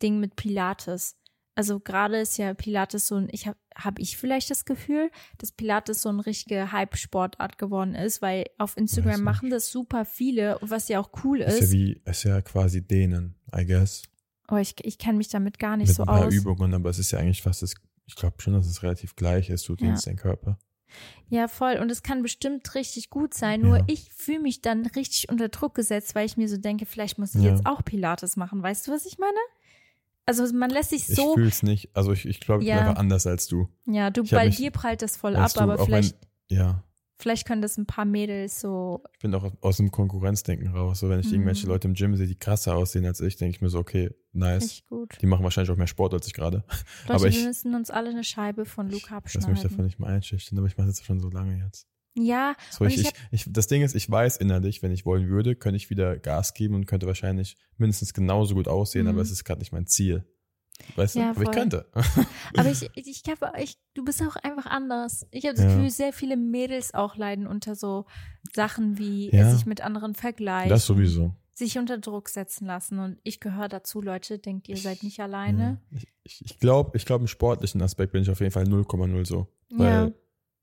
[0.00, 1.19] Ding mit Pilates.
[1.56, 5.52] Also gerade ist ja Pilates so ein, ich habe hab ich vielleicht das Gefühl, dass
[5.52, 9.24] Pilates so eine richtige Hype-Sportart geworden ist, weil auf Instagram nicht.
[9.24, 11.72] machen das super viele was ja auch cool Ist, ist.
[11.72, 14.02] ja wie, ist ja quasi dehnen, I guess.
[14.48, 16.34] oh, ich, ich kenne mich damit gar nicht Mit so ein paar aus.
[16.34, 17.74] Übungen, aber es ist ja eigentlich fast das,
[18.06, 19.94] ich glaube schon, dass es relativ gleich ist, du Ja.
[19.94, 20.58] den Körper.
[21.28, 21.76] Ja, voll.
[21.76, 23.60] Und es kann bestimmt richtig gut sein.
[23.60, 23.84] Nur Ja.
[23.86, 27.34] ich fühle mich dann richtig unter Druck gesetzt, weil ich mir so denke, vielleicht muss
[27.36, 27.50] ich Ja.
[27.50, 28.60] jetzt auch Pilates machen.
[28.62, 29.38] Weißt du, was ich meine?
[30.38, 32.76] Also man lässt sich Ich so, fühl's nicht, also ich, ich glaube, ich Ja.
[32.78, 33.68] bin einfach anders als du.
[33.86, 36.16] ja, du, bei mich- dir prallt das voll ab, aber vielleicht,
[36.48, 36.84] Wenn, ja,
[37.18, 41.00] vielleicht können das ein paar Mädels so, ich bin auch aus dem Konkurrenzdenken raus.
[41.00, 41.32] So, wenn ich Mhm.
[41.34, 44.10] irgendwelche Leute im Gym sehe, die krasser aussehen als ich, denke ich mir so, okay,
[44.32, 44.82] nice.
[44.88, 45.18] gut.
[45.20, 46.58] Die machen wahrscheinlich auch mehr Sport als ich gerade.
[47.08, 49.84] Leute, aber wir ich- müssen uns alle eine Scheibe von Luca Lass mich davon abschneiden.
[49.84, 51.86] nicht mal einschüchtern, aber ich mache das schon so lange jetzt.
[52.14, 55.28] Ja, So, ich, ich ich, ich, das Ding ist, ich weiß innerlich, wenn ich wollen
[55.28, 59.10] würde, könnte ich wieder Gas geben und könnte wahrscheinlich mindestens genauso gut aussehen, Mhm.
[59.12, 60.24] aber es ist gerade nicht mein Ziel.
[60.96, 61.28] Weißt Ja, du?
[61.30, 61.54] Aber ich voll.
[61.54, 61.86] könnte.
[62.56, 65.26] Aber ich, ich glaube, ich, du bist auch einfach anders.
[65.30, 65.74] Ich habe das Ja.
[65.74, 68.06] Gefühl, sehr viele Mädels auch leiden unter so
[68.54, 69.50] Sachen wie Ja.
[69.54, 71.34] sich mit anderen vergleichen, Das sowieso.
[71.52, 72.98] sich unter Druck setzen lassen.
[72.98, 74.38] Und ich gehöre dazu, Leute.
[74.38, 75.82] Denkt, ihr seid nicht alleine?
[75.90, 79.26] Ich, ich, ich glaube, ich glaub, im sportlichen Aspekt bin ich auf jeden Fall 0,0
[79.26, 79.48] so.
[79.70, 80.14] Weil.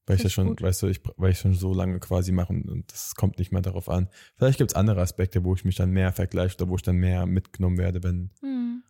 [0.08, 0.62] Weil ich ich schon, gut.
[0.62, 3.62] weißt du, ich, weil ich schon so lange quasi mache und, das kommt nicht mehr
[3.62, 4.10] darauf an.
[4.36, 6.96] Vielleicht gibt es andere Aspekte, wo ich mich dann mehr vergleiche oder wo ich dann
[6.96, 8.84] mehr mitgenommen werde, wenn, Hm.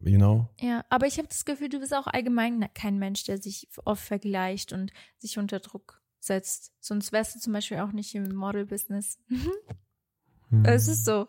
[0.00, 0.48] you know?
[0.60, 4.02] Ja, aber ich habe das Gefühl, du bist auch allgemein kein Mensch, der sich oft
[4.04, 6.72] vergleicht und sich unter Druck setzt.
[6.80, 9.18] Sonst wärst du zum Beispiel auch nicht im Model-Business.
[10.50, 10.64] Hm.
[10.64, 11.26] Es ist so.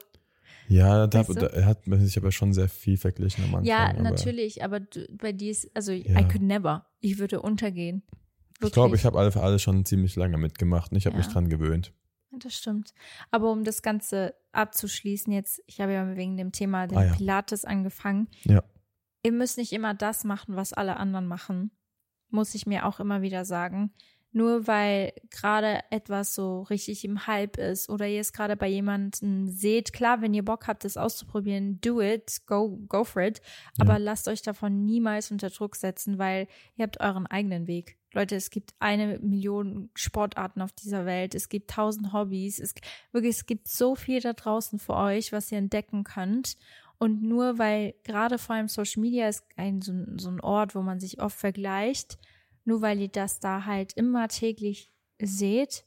[0.67, 1.49] Ja, da, Weißt du?
[1.49, 3.65] da hat man sich aber schon sehr viel verglichen am Anfang.
[3.65, 6.19] Ja, aber natürlich, aber du, bei dir ist, also Ja.
[6.19, 6.85] I could never.
[7.01, 8.03] Ich würde untergehen.
[8.61, 9.01] Ich glaube, Wirklich.
[9.01, 11.23] ich habe alle für alle schon ziemlich lange mitgemacht und ich habe Ja.
[11.23, 11.93] mich dran gewöhnt.
[12.31, 12.93] Das stimmt.
[13.31, 17.13] Aber um das Ganze abzuschließen, jetzt, ich habe ja wegen dem Thema den Ah, ja.
[17.15, 18.27] Pilates angefangen.
[18.43, 18.63] Ja.
[19.23, 21.71] Ihr müsst nicht immer das machen, was alle anderen machen.
[22.29, 23.91] Muss ich mir auch immer wieder sagen.
[24.31, 29.47] Nur weil gerade etwas so richtig im Hype ist oder ihr es gerade bei jemandem
[29.47, 33.41] seht, klar, wenn ihr Bock habt, das auszuprobieren, do it, go, go for it.
[33.79, 37.97] Aber lasst euch davon niemals unter Druck setzen, weil ihr habt euren eigenen Weg.
[38.13, 41.35] Leute, es gibt eine Million Sportarten auf dieser Welt.
[41.35, 42.59] Es gibt tausend Hobbys.
[42.59, 42.73] Es,
[43.11, 46.57] wirklich, es gibt so viel da draußen für euch, was ihr entdecken könnt.
[46.97, 50.81] Und nur weil gerade vor allem Social Media ist ein, so, so ein Ort, wo
[50.81, 52.17] man sich oft vergleicht,
[52.65, 54.91] nur weil ihr das da halt immer täglich
[55.21, 55.85] seht,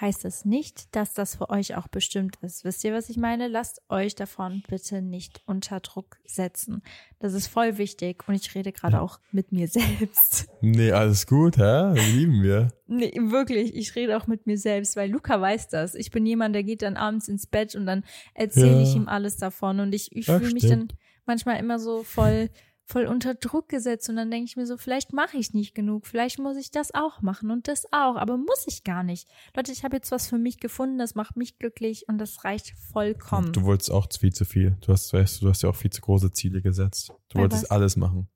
[0.00, 2.64] heißt es nicht, dass das für euch auch bestimmt ist.
[2.64, 3.46] Wisst ihr, was ich meine?
[3.46, 6.82] Lasst euch davon bitte nicht unter Druck setzen.
[7.20, 9.68] Das ist voll wichtig und ich rede gerade auch mit mir
[10.00, 10.48] selbst.
[10.60, 11.92] Nee, alles gut, hä?
[12.12, 12.72] Lieben wir.
[12.88, 15.94] Nee, wirklich, ich rede auch mit mir selbst, weil Luca weiß das.
[15.94, 18.02] Ich bin jemand, der geht dann abends ins Bett und dann
[18.34, 18.82] erzähle Ja.
[18.82, 20.88] ich ihm alles davon und ich, ich fühle mich dann
[21.24, 22.50] manchmal immer so voll
[22.86, 26.06] voll unter Druck gesetzt und dann denke ich mir so, vielleicht mache ich nicht genug,
[26.06, 29.28] vielleicht muss ich das auch machen und das auch, aber muss ich gar nicht.
[29.56, 32.74] Leute, ich habe jetzt was für mich gefunden, das macht mich glücklich und das reicht
[32.92, 33.52] vollkommen.
[33.52, 34.76] Du wolltest auch viel zu viel.
[34.82, 37.08] Du hast, weißt du, du hast ja auch viel zu große Ziele gesetzt.
[37.28, 37.70] Du Bei wolltest was?
[37.70, 38.28] alles machen.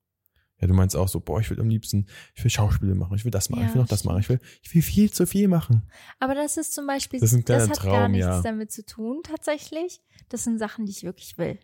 [0.61, 3.25] Ja, du meinst auch so, boah, ich will am liebsten, ich will Schauspiele machen, ich
[3.25, 5.25] will das machen, Ja, ich will noch das machen, ich will, ich will viel zu
[5.27, 5.89] viel machen.
[6.19, 8.43] Aber das ist zum Beispiel, Das ist ein kleiner hat gar Traum, nichts ja.
[8.43, 10.01] damit zu tun, tatsächlich.
[10.31, 11.61] Das sind Sachen, die ich wirklich will.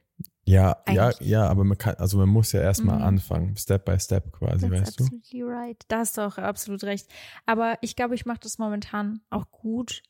[0.47, 1.29] Ja, ja, Eigentlich.
[1.29, 3.03] ja, aber man kann, also man muss ja erstmal Mhm.
[3.05, 5.05] anfangen, Step by Step quasi, That's weißt du?
[5.05, 5.83] absolutely right.
[5.89, 7.09] Da hast du auch absolut recht.
[7.47, 10.03] Aber ich glaube, ich mache das momentan auch gut,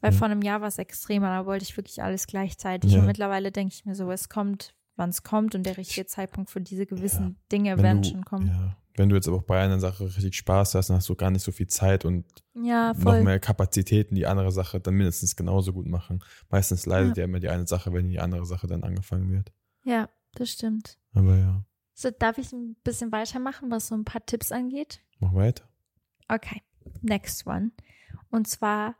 [0.00, 0.16] weil Ja.
[0.18, 2.92] vor einem Jahr war es extremer, da wollte ich wirklich alles gleichzeitig.
[2.92, 3.00] Ja.
[3.00, 6.48] Und mittlerweile denke ich mir so, es kommt, wann es kommt und der richtige Zeitpunkt
[6.50, 8.46] für diese gewissen Dinge Wenn werden du, schon kommen.
[8.48, 11.14] ja, wenn du jetzt aber auch bei einer Sache richtig Spaß hast, dann hast du
[11.14, 12.24] gar nicht so viel Zeit und
[12.54, 16.24] Ja, noch mehr Kapazitäten, die andere Sache dann mindestens genauso gut machen.
[16.50, 19.52] Meistens leidet ja, immer die eine Sache, wenn die andere Sache dann angefangen wird.
[19.84, 20.98] Ja, das stimmt.
[21.14, 21.64] Aber ja,
[21.94, 25.00] So, darf ich ein bisschen weitermachen, was so ein paar Tipps angeht?
[25.20, 25.64] mach weiter.
[26.28, 26.62] Okay,
[27.00, 27.70] next one.
[28.30, 28.96] Und zwar,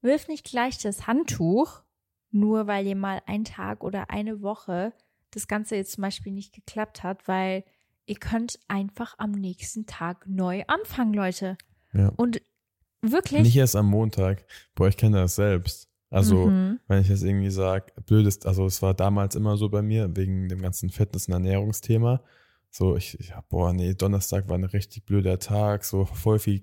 [0.00, 1.82] wirf nicht gleich das Handtuch,
[2.30, 4.92] nur weil ihr mal einen Tag oder eine Woche
[5.30, 7.64] das Ganze jetzt zum Beispiel nicht geklappt hat, weil
[8.06, 11.56] ihr könnt einfach am nächsten Tag neu anfangen, Leute.
[11.92, 12.08] Ja.
[12.16, 12.42] Und
[13.02, 13.42] wirklich.
[13.42, 14.44] Nicht erst am Montag.
[14.74, 15.88] Boah, ich kenne das selbst.
[16.12, 16.78] Also, Mhm.
[16.88, 20.48] wenn ich jetzt irgendwie sage, blödest, also es war damals immer so bei mir, wegen
[20.48, 22.22] dem ganzen Fitness- und Ernährungsthema.
[22.70, 26.62] So, ich, ja, boah, nee, Donnerstag war ein richtig blöder Tag, so voll viel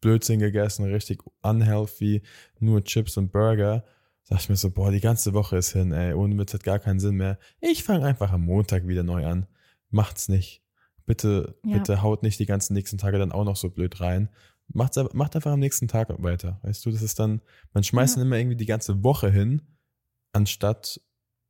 [0.00, 2.22] Blödsinn gegessen, richtig unhealthy,
[2.60, 3.84] nur Chips und Burger.
[4.22, 6.78] Sag ich mir so, boah, die ganze Woche ist hin, ey, ohne Witz hat gar
[6.78, 7.38] keinen Sinn mehr.
[7.60, 9.46] Ich fange einfach am Montag wieder neu an.
[9.90, 10.62] Macht's nicht.
[11.06, 11.78] Bitte, Ja.
[11.78, 14.28] bitte haut nicht die ganzen nächsten Tage dann auch noch so blöd rein.
[14.74, 16.58] Einfach- macht einfach am nächsten Tag weiter.
[16.62, 17.40] Weißt du, das ist dann,
[17.72, 18.20] man schmeißt Ja.
[18.20, 19.62] dann immer irgendwie die ganze Woche hin,
[20.32, 21.00] anstatt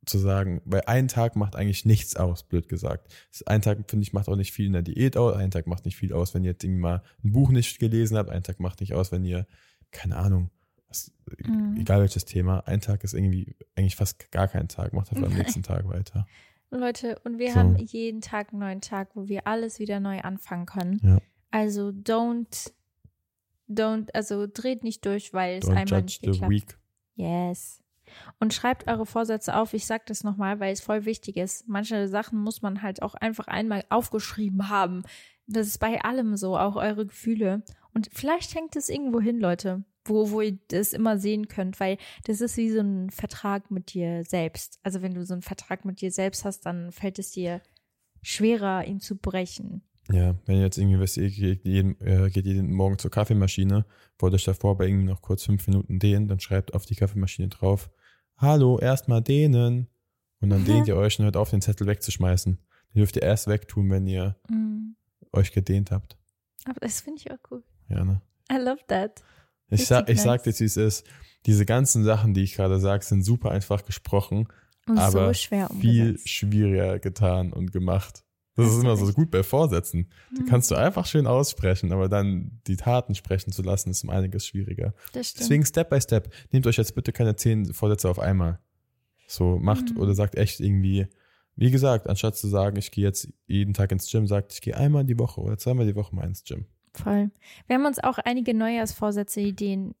[0.05, 3.11] zu sagen, weil ein Tag macht eigentlich nichts aus, blöd gesagt.
[3.45, 5.83] Ein Tag, finde ich, macht auch nicht viel in der Diät aus, ein Tag macht
[5.85, 8.59] nicht viel aus, wenn ihr jetzt irgendwie mal ein Buch nicht gelesen habt, ein Tag
[8.61, 9.45] macht nicht aus, wenn ihr,
[9.91, 10.49] keine Ahnung,
[10.87, 11.11] was,
[11.45, 11.75] Mhm.
[11.77, 15.37] egal welches Thema, ein Tag ist irgendwie eigentlich fast gar kein Tag, macht einfach am
[15.37, 16.25] nächsten Tag weiter.
[16.69, 17.55] Leute, und wir So.
[17.59, 20.99] haben jeden Tag einen neuen Tag, wo wir alles wieder neu anfangen können.
[21.03, 21.17] Ja.
[21.51, 22.71] Also don't,
[23.69, 26.77] don't, also dreht nicht durch, weil es Don't einmal judge nicht the geklappt week.
[27.15, 27.81] Yes.
[28.39, 29.73] Und schreibt eure Vorsätze auf.
[29.73, 31.67] Ich sag das nochmal, weil es voll wichtig ist.
[31.67, 35.03] Manche Sachen muss man halt auch einfach einmal aufgeschrieben haben.
[35.45, 37.63] Das ist bei allem so, auch eure Gefühle.
[37.93, 41.97] Und vielleicht hängt es irgendwo hin, Leute, wo, wo ihr das immer sehen könnt, weil
[42.25, 44.79] das ist wie so ein Vertrag mit dir selbst.
[44.83, 47.61] Also wenn du so einen Vertrag mit dir selbst hast, dann fällt es dir
[48.21, 49.81] schwerer, ihn zu brechen.
[50.11, 53.85] Ja, wenn ihr jetzt irgendwie wisst, ihr geht jeden, äh, geht jeden Morgen zur Kaffeemaschine,
[54.19, 57.49] wollt euch davor bei irgendwie noch kurz fünf Minuten dehnen, dann schreibt auf die Kaffeemaschine
[57.49, 57.89] drauf,
[58.37, 59.87] hallo, erstmal dehnen.
[60.39, 60.65] Und dann Mhm.
[60.65, 62.57] dehnt ihr euch und hört auf, den Zettel wegzuschmeißen.
[62.93, 64.91] Die dürft ihr erst wegtun, wenn ihr Mm.
[65.33, 66.15] euch gedehnt habt.
[66.65, 67.63] Aber das finde ich auch cool.
[67.89, 68.21] Ja, ne?
[68.51, 69.23] I love that.
[69.69, 71.05] Ich, Richtig sag, ich sag dir, wie es ist.
[71.47, 74.47] Diese ganzen Sachen, die ich gerade sage, sind super einfach gesprochen,
[74.87, 76.29] Und aber so schwer viel umgesetzt.
[76.29, 78.23] schwieriger getan und gemacht.
[78.57, 80.09] Das ist immer so gut bei Vorsätzen.
[80.37, 80.45] Die Mhm.
[80.47, 84.45] kannst du einfach schön aussprechen, aber dann die Taten sprechen zu lassen, ist um einiges
[84.45, 84.93] schwieriger.
[85.13, 86.33] Deswegen Step by Step.
[86.51, 88.59] Nehmt euch jetzt bitte keine zehn Vorsätze auf einmal.
[89.27, 89.97] So, macht Mhm.
[89.97, 91.07] oder sagt echt irgendwie,
[91.55, 94.75] wie gesagt, anstatt zu sagen, ich gehe jetzt jeden Tag ins Gym, sagt, ich gehe
[94.75, 96.65] einmal die Woche oder zweimal die Woche mal ins Gym.
[96.93, 97.29] Voll.
[97.67, 99.93] Wir haben uns auch einige Neujahrsvorsätze, Ideen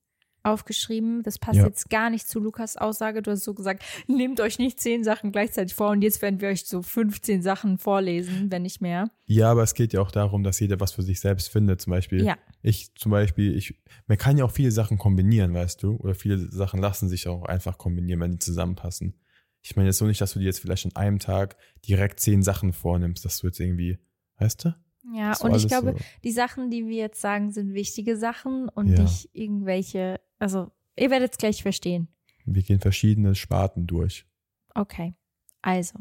[0.47, 1.23] aufgeschrieben.
[1.23, 1.65] Das passt Ja.
[1.65, 3.21] jetzt gar nicht zu Lukas Aussage.
[3.21, 6.49] Du hast so gesagt, nehmt euch nicht zehn Sachen gleichzeitig vor und jetzt werden wir
[6.49, 9.09] euch so 15 Sachen vorlesen, wenn nicht mehr.
[9.25, 11.81] Ja, aber es geht ja auch darum, dass jeder was für sich selbst findet.
[11.81, 12.37] Zum Beispiel, Ja.
[12.61, 13.75] ich zum Beispiel, ich,
[14.07, 15.95] man kann ja auch viele Sachen kombinieren, weißt du?
[15.97, 19.13] Oder viele Sachen lassen sich auch einfach kombinieren, wenn die zusammenpassen.
[19.61, 22.41] Ich meine jetzt so nicht, dass du dir jetzt vielleicht an einem Tag direkt zehn
[22.41, 23.97] Sachen vornimmst, dass du jetzt irgendwie,
[24.39, 24.75] weißt du?
[25.13, 26.03] Ja, und ich glaube, so.
[26.23, 29.01] die Sachen, die wir jetzt sagen, sind wichtige Sachen und Ja.
[29.03, 32.07] nicht irgendwelche, also ihr werdet es gleich verstehen.
[32.45, 34.25] wir gehen verschiedene Sparten durch.
[34.73, 35.15] Okay,
[35.61, 35.99] also,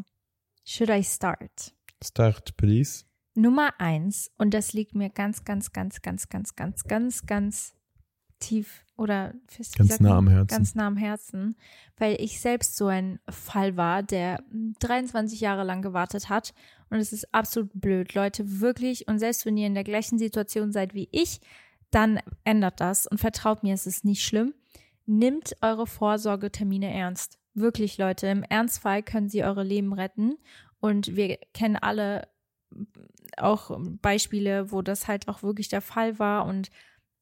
[0.65, 1.75] should I start?
[2.03, 3.05] Start, please.
[3.35, 7.75] Nummer eins, und das liegt mir ganz, ganz, ganz, ganz, ganz, ganz, ganz, ganz
[8.39, 10.57] tief oder fest, Ganz nah am Herzen.
[10.57, 11.57] Ganz nah am Herzen,
[11.97, 14.43] weil ich selbst so ein Fall war, der
[14.81, 16.55] 23 Jahre lang gewartet hat.
[16.89, 19.09] Und es ist absolut blöd, Leute, wirklich.
[19.09, 21.41] Und selbst wenn ihr in der gleichen Situation seid wie ich,
[21.91, 24.55] dann ändert das und vertraut mir, es ist nicht schlimm.
[25.07, 27.39] Nimmt eure Vorsorgetermine ernst.
[27.55, 30.37] Wirklich, Leute, im Ernstfall können sie eure Leben retten.
[30.81, 32.29] Und wir kennen alle
[33.37, 36.71] auch Beispiele, wo das halt auch wirklich der Fall war und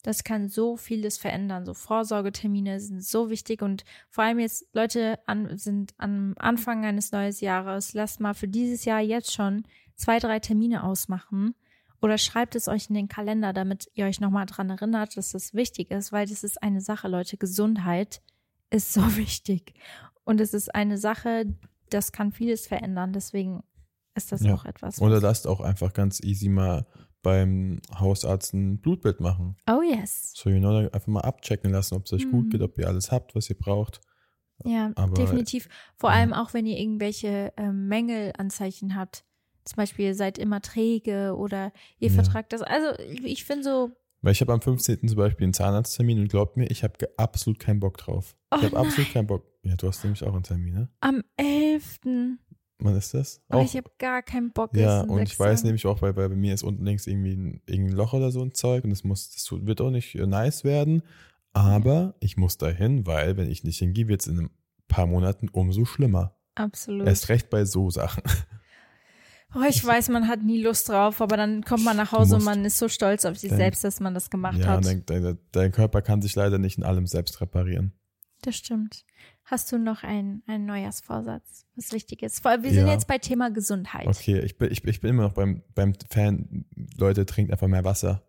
[0.02, 1.64] das kann so vieles verändern.
[1.64, 7.10] So Vorsorgetermine sind so wichtig und vor allem jetzt Leute an, sind am Anfang eines
[7.10, 7.94] neuen Jahres.
[7.94, 9.64] Lasst mal für dieses Jahr jetzt schon
[9.96, 11.54] zwei, drei Termine ausmachen
[12.04, 15.54] oder schreibt es euch in den Kalender, damit ihr euch nochmal dran erinnert, dass das
[15.54, 17.36] wichtig ist, weil das ist eine Sache, Leute.
[17.38, 18.20] Gesundheit
[18.70, 19.72] ist so wichtig
[20.24, 21.46] und es ist eine Sache,
[21.90, 23.12] das kann vieles verändern.
[23.14, 23.62] Deswegen
[24.14, 24.54] ist das Ja.
[24.54, 25.00] auch etwas.
[25.00, 26.86] Oder lasst auch einfach ganz easy mal
[27.22, 29.56] beim Hausarzt ein Blutbild machen.
[29.66, 30.32] Oh yes.
[30.34, 32.30] So, you know, einfach mal abchecken lassen, ob es euch Mhm.
[32.32, 34.02] gut geht, ob ihr alles habt, was ihr braucht.
[34.64, 35.68] Ja, Aber- definitiv.
[35.96, 36.16] Vor ja.
[36.16, 39.24] allem auch, wenn ihr irgendwelche ähm, Mängelanzeichen habt.
[39.64, 42.14] Zum Beispiel, ihr seid immer träge oder ihr Ja.
[42.14, 42.62] vertragt das.
[42.62, 45.08] Also, ich, finde so, Weil ich habe am 15.
[45.08, 48.36] zum Beispiel einen Zahnarzttermin und glaubt mir, ich habe absolut keinen Bock drauf.
[48.50, 49.44] Oh ich habe absolut keinen Bock.
[49.62, 50.88] Ja, du hast nämlich auch einen Termin, ne?
[51.00, 52.00] am 11.
[52.78, 53.40] Wann ist das?
[53.50, 54.76] Oh, ich habe gar keinen Bock.
[54.76, 57.62] ja, und ich weiß nämlich auch, weil, weil bei mir ist unten links irgendwie ein,
[57.66, 60.64] irgendein Loch oder so ein Zeug und das muss, das wird auch nicht äh, nice
[60.64, 61.02] werden.
[61.52, 64.50] Aber ich muss dahin, weil wenn ich nicht hingehe, wird es in ein
[64.88, 66.36] paar Monaten umso schlimmer.
[66.56, 67.06] Absolut.
[67.06, 68.22] Erst recht bei so Sachen.
[69.54, 72.44] Oh, ich weiß, man hat nie Lust drauf, aber dann kommt man nach Hause und
[72.44, 74.84] man ist so stolz auf sich Dein- selbst, dass man das gemacht ja, hat.
[74.84, 77.92] dein, dein, dein Körper kann sich leider nicht in allem selbst reparieren.
[78.42, 79.04] Das stimmt.
[79.44, 82.40] Hast du noch einen, einen Neujahrsvorsatz, was wichtig ist?
[82.40, 82.92] Vor allem, wir sind Ja.
[82.92, 84.06] jetzt bei Thema Gesundheit.
[84.06, 86.64] Okay, ich bin, ich, ich bin immer noch beim, beim Fan,
[86.96, 88.22] Leute, trinkt einfach mehr Wasser.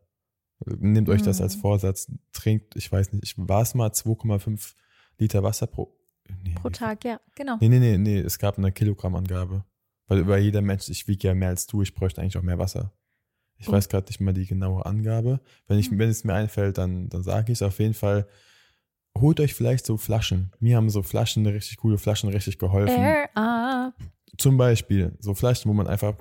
[0.65, 1.43] Nehmt euch das Mhm.
[1.43, 2.11] als Vorsatz.
[2.33, 4.75] Trinkt, ich weiß nicht, ich war es mal 2,5
[5.17, 5.97] Liter Wasser pro,
[6.43, 7.57] nee, Pro Tag, ja, genau.
[7.61, 9.63] Nee, nee, nee, nee, es gab eine Kilogrammangabe.
[10.07, 12.59] Weil über jeder Mensch, ich wiege ja mehr als du, ich bräuchte eigentlich auch mehr
[12.59, 12.91] Wasser.
[13.57, 13.71] Ich Oh.
[13.71, 15.39] weiß gerade nicht mal die genaue Angabe.
[15.67, 15.97] Wenn, ich, Hm.
[15.99, 18.27] wenn es mir einfällt, dann, dann sage ich es auf jeden Fall.
[19.17, 20.51] Holt euch vielleicht so Flaschen.
[20.59, 23.01] Mir haben so Flaschen, richtig coole Flaschen, richtig geholfen.
[23.03, 23.93] Air up.
[24.37, 26.15] Zum Beispiel so Flaschen, wo man einfach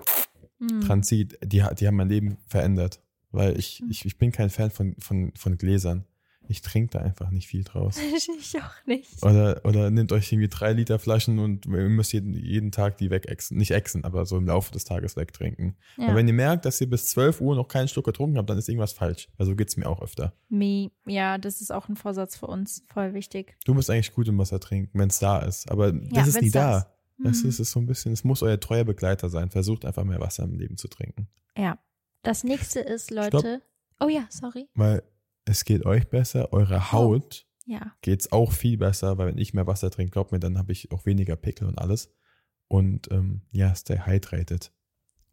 [0.60, 0.80] Hm.
[0.80, 3.00] dran zieht, die, die haben mein Leben verändert.
[3.32, 3.90] Weil ich, Hm.
[3.90, 6.04] ich, ich bin kein Fan von, von, von Gläsern.
[6.48, 7.96] Ich trinke da einfach nicht viel draus.
[8.38, 9.22] Ich auch nicht.
[9.22, 13.10] Oder, oder nehmt euch irgendwie drei Liter Flaschen und ihr müsst jeden, jeden Tag die
[13.10, 13.56] wegexen.
[13.56, 15.76] Nicht exen, aber so im Laufe des Tages wegtrinken.
[15.96, 16.06] Ja.
[16.08, 18.58] Aber wenn ihr merkt, dass ihr bis 12 Uhr noch keinen Schluck getrunken habt, dann
[18.58, 19.28] ist irgendwas falsch.
[19.38, 20.34] Also so geht's mir auch öfter.
[20.48, 20.90] Me.
[21.06, 22.84] Ja, das ist auch ein Vorsatz für uns.
[22.92, 23.56] Voll wichtig.
[23.64, 25.70] Du musst eigentlich gut im Wasser trinken, wenn es da ist.
[25.70, 26.86] Aber das Ja, ist nie da ist.
[27.22, 27.48] Das Mhm.
[27.48, 29.50] ist, ist so ein bisschen, es muss euer treuer Begleiter sein.
[29.50, 31.28] Versucht einfach mehr Wasser im Leben zu trinken.
[31.56, 31.78] Ja.
[32.22, 33.62] Das nächste ist, Leute.
[34.00, 34.66] Oh ja, sorry.
[34.74, 35.02] Weil
[35.44, 36.56] es geht euch besser, Oh.
[36.58, 37.92] eurer Haut Ja.
[38.02, 40.90] geht's auch viel besser, weil wenn ich mehr Wasser trinke, glaubt mir, dann habe ich
[40.92, 42.12] auch weniger Pickel und alles.
[42.68, 44.72] Und ähm, ja, stay hydrated.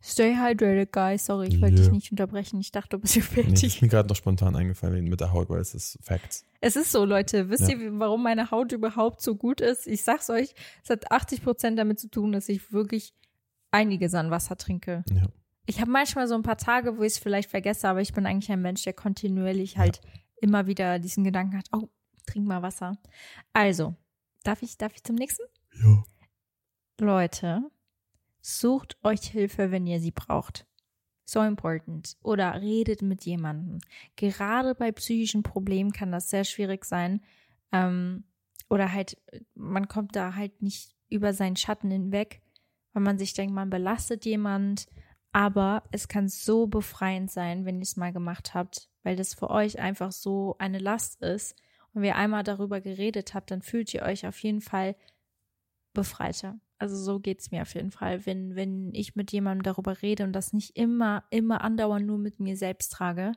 [0.04, 1.26] Stay hydrated, guys.
[1.28, 1.84] Sorry, ich wollte Ja.
[1.84, 2.60] dich nicht unterbrechen.
[2.60, 3.64] Ich dachte, du bist hier Nee, fertig.
[3.64, 6.44] ist mir gerade noch spontan eingefallen mit der Haut, weil es ist Facts.
[6.60, 7.50] Es ist so, Leute.
[7.50, 7.78] Wisst Ja.
[7.78, 9.86] ihr, warum meine Haut überhaupt so gut ist?
[9.88, 13.14] Ich sag's euch, es hat 80 Prozent damit zu tun, dass ich wirklich
[13.70, 15.04] einiges an Wasser trinke.
[15.14, 15.28] Ja.
[15.72, 18.26] Ich habe manchmal so ein paar Tage, wo ich es vielleicht vergesse, aber ich bin
[18.26, 20.02] eigentlich ein Mensch, der kontinuierlich halt
[20.42, 21.90] immer wieder diesen Gedanken hat, oh,
[22.26, 22.98] trink mal Wasser.
[23.54, 23.96] Also,
[24.44, 25.44] darf ich, darf ich zum nächsten?
[25.82, 26.04] Ja.
[27.00, 27.72] Leute,
[28.42, 30.66] Sucht euch Hilfe, wenn ihr sie braucht.
[31.26, 32.18] So important.
[32.24, 33.80] Oder redet mit jemandem.
[34.16, 37.22] Gerade bei psychischen Problemen kann das sehr schwierig sein.
[37.72, 38.24] Ähm,
[38.68, 39.18] oder halt,
[39.54, 42.42] man kommt da halt nicht über seinen Schatten hinweg,
[42.94, 44.88] weil man sich denkt, man belastet jemand.
[45.32, 49.50] Aber es kann so befreiend sein, wenn ihr es mal gemacht habt, weil das für
[49.50, 51.56] euch einfach so eine Last ist.
[51.94, 54.96] Und wenn ihr einmal darüber geredet habt, dann fühlt ihr euch auf jeden Fall
[55.94, 56.60] befreiter.
[56.80, 60.24] Also so geht es mir auf jeden Fall, wenn, wenn ich mit jemandem darüber rede
[60.24, 63.34] und das nicht immer, immer andauernd nur mit mir selbst trage.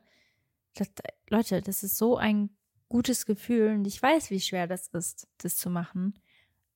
[0.73, 0.89] Das,
[1.29, 2.49] Leute, das ist so ein
[2.89, 6.15] gutes Gefühl und ich weiß, wie schwer das ist, das zu machen.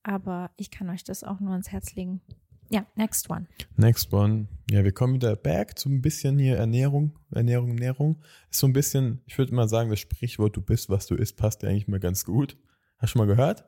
[0.04, 2.22] Aber ich kann euch das auch nur ans Herz legen.
[2.70, 3.48] Ja, next one.
[3.78, 4.48] Next one.
[4.70, 8.22] Ja, wir kommen wieder back zu ein bisschen hier Ernährung, Ernährung, Ernährung.
[8.52, 11.38] Ist so ein bisschen, ich würde mal sagen, das Sprichwort, du bist, was du isst,
[11.38, 12.58] passt dir eigentlich mal ganz gut.
[12.98, 13.66] Hast du schon mal gehört?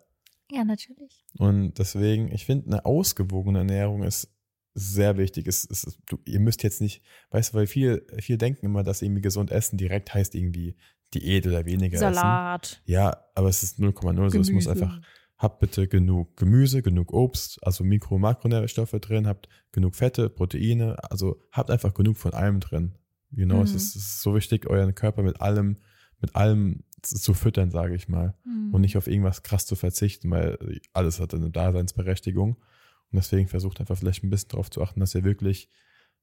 [0.52, 1.26] Ja, natürlich.
[1.38, 4.30] Und deswegen, ich finde, eine ausgewogene Ernährung ist
[4.74, 5.48] sehr wichtig.
[5.48, 9.02] Es, es, du, ihr müsst jetzt nicht, weißt du, weil viele, viele denken immer, dass
[9.02, 10.76] irgendwie gesund essen direkt heißt irgendwie
[11.14, 12.66] Diät oder weniger Salat.
[12.66, 12.82] essen.
[12.86, 14.40] Ja, aber es ist 0,0 so.
[14.40, 15.02] Es muss einfach,
[15.42, 20.98] habt bitte genug Gemüse, genug Obst, also Mikro- und Makronährstoffe drin, habt genug Fette, Proteine,
[21.10, 22.94] also habt einfach genug von allem drin.
[23.32, 23.64] Genau, mhm.
[23.64, 25.78] es, ist, es ist so wichtig, euren Körper mit allem,
[26.20, 28.36] mit allem zu füttern, sage ich mal.
[28.44, 28.74] Mhm.
[28.74, 32.58] Und nicht auf irgendwas krass zu verzichten, weil alles hat eine Daseinsberechtigung.
[32.58, 35.70] Und deswegen versucht einfach vielleicht ein bisschen darauf zu achten, dass ihr wirklich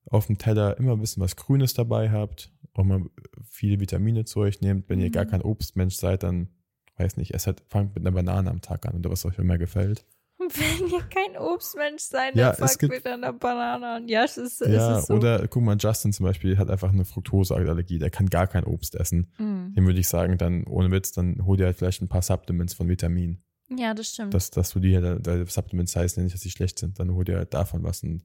[0.06, 3.02] auf dem Teller immer ein bisschen was Grünes dabei habt, auch mal
[3.42, 4.88] viele Vitamine zu euch nehmt.
[4.88, 5.06] Wenn mhm.
[5.06, 5.30] ihr gar mhm.
[5.30, 6.50] kein Obstmensch seid, dann
[6.98, 9.58] weiß nicht, es halt, fangt mit einer Banane am Tag an oder was euch immer
[9.58, 10.04] gefällt.
[10.38, 14.08] Wenn ihr kein Obstmensch seid, ja, dann fangt mit einer Banane an.
[14.08, 15.14] Ja, es ist, ja, es ist so.
[15.14, 18.94] Oder guck mal, Justin zum Beispiel hat einfach eine Fructoseallergie, der kann gar kein Obst
[18.94, 19.32] essen.
[19.38, 19.74] Mhm.
[19.74, 22.74] Dem würde ich sagen, dann ohne Witz, dann hol dir halt vielleicht ein paar Supplements
[22.74, 23.42] von Vitaminen.
[23.68, 24.32] Ja, das stimmt.
[24.32, 27.24] Dass, dass du die halt, da Supplements heißt nicht, dass sie schlecht sind, dann hol
[27.24, 28.24] dir halt davon was und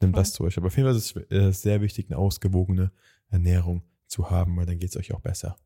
[0.00, 0.20] nimm Voll.
[0.20, 0.56] das zu euch.
[0.56, 2.92] Aber auf jeden Fall ist es äh, sehr wichtig, eine ausgewogene
[3.30, 5.56] Ernährung zu haben, weil dann geht es euch auch besser.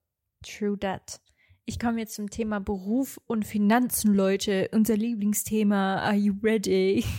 [0.42, 1.20] True that.
[1.68, 4.70] Ich komme jetzt zum Thema Beruf und Finanzen, Leute.
[4.72, 5.96] Unser Lieblingsthema.
[5.96, 7.04] Are you ready?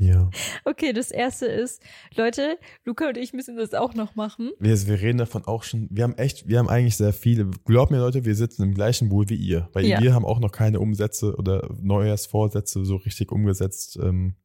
[0.00, 0.30] Ja.
[0.64, 1.82] Okay, das erste ist,
[2.14, 4.52] Leute, Luca und ich müssen das auch noch machen.
[4.60, 5.88] Wir, wir reden davon auch schon.
[5.90, 7.50] Wir haben echt, wir haben eigentlich sehr viele.
[7.64, 9.68] Glaubt mir, Leute, wir sitzen im gleichen Boot wie ihr.
[9.72, 10.00] Weil ja.
[10.00, 13.98] wir haben auch noch keine Umsätze oder Neujahrsvorsätze so richtig umgesetzt.
[14.00, 14.36] Ähm,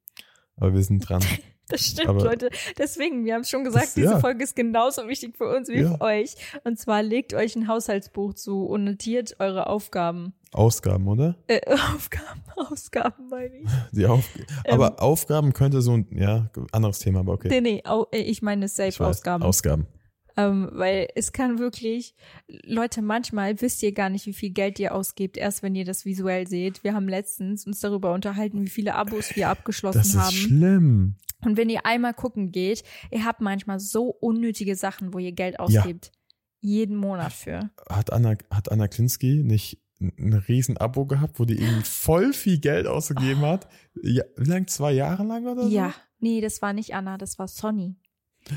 [0.56, 1.22] aber wir sind dran.
[1.70, 2.50] Das stimmt, Aber Leute.
[2.78, 4.20] Deswegen, wir haben schon gesagt, das, diese ja.
[4.20, 5.96] Folge ist genauso wichtig für uns wie ja.
[5.96, 6.36] für euch.
[6.64, 10.34] Und zwar legt euch ein Haushaltsbuch zu und notiert eure Aufgaben.
[10.52, 11.36] Ausgaben, oder?
[11.48, 11.62] Äh,
[11.96, 13.70] Aufgaben, Ausgaben meine ich.
[13.92, 14.30] Die Auf
[14.68, 17.48] aber ähm, Aufgaben könnte so ein, ja, anderes Thema, aber okay.
[17.50, 19.44] Nee, nee, äh, ich meine Safe-Ausgaben.
[19.44, 19.88] Ausgaben.
[20.36, 22.16] Ähm, weil es kann wirklich,
[22.48, 26.06] Leute, manchmal wisst ihr gar nicht, wie viel Geld ihr ausgebt, erst wenn ihr das
[26.06, 26.84] visuell seht.
[26.84, 30.04] Wir haben letztens uns darüber unterhalten, wie viele Abos wir abgeschlossen haben.
[30.04, 30.36] Das ist haben.
[30.36, 31.16] schlimm.
[31.46, 35.60] Und wenn ihr einmal gucken geht, ihr habt manchmal so unnötige Sachen, wo ihr Geld
[35.60, 36.12] ausgibt.
[36.14, 36.20] Ja.
[36.62, 37.70] Jeden Monat für.
[37.90, 42.60] Hat Anna, hat Anna Klinski nicht ein riesen Abo gehabt, wo die irgendwie voll viel
[42.60, 43.48] Geld ausgegeben oh.
[43.48, 43.68] hat?
[44.02, 44.66] Ja, wie lange?
[44.68, 45.70] Zwei Jahre lang oder so?
[45.70, 45.94] Ja.
[46.20, 47.98] Nee, das war nicht Anna, das war Sonny.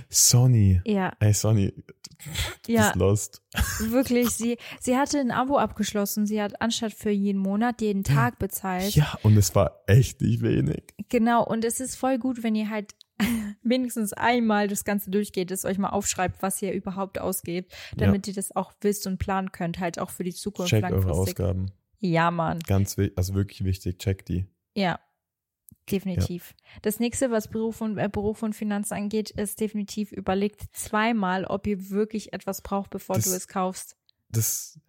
[0.09, 0.81] Sony.
[0.85, 1.13] Ja.
[1.21, 1.73] Ey, Sony,
[2.65, 2.83] du ja.
[2.83, 3.43] bist lost.
[3.91, 6.27] Wirklich, sie, sie hatte ein Abo abgeschlossen.
[6.27, 8.95] Sie hat anstatt für jeden Monat jeden Tag bezahlt.
[8.95, 10.95] Ja, und es war echt nicht wenig.
[11.09, 12.95] Genau, und es ist voll gut, wenn ihr halt
[13.63, 18.33] wenigstens einmal das Ganze durchgeht, es euch mal aufschreibt, was ihr überhaupt ausgebt, damit ja.
[18.33, 21.71] ihr das auch wisst und planen könnt, halt auch für die Zukunft Checkt eure Ausgaben.
[21.99, 22.59] Ja, Mann.
[22.61, 24.47] Ganz, also wirklich wichtig, checkt die.
[24.75, 25.01] Ja,
[25.91, 26.55] Definitiv.
[26.57, 26.81] Ja.
[26.83, 31.67] Das nächste, was Beruf und, äh, Beruf und Finanz angeht, ist definitiv überlegt zweimal, ob
[31.67, 33.97] ihr wirklich etwas braucht, bevor das, du es kaufst.
[34.29, 34.81] Das,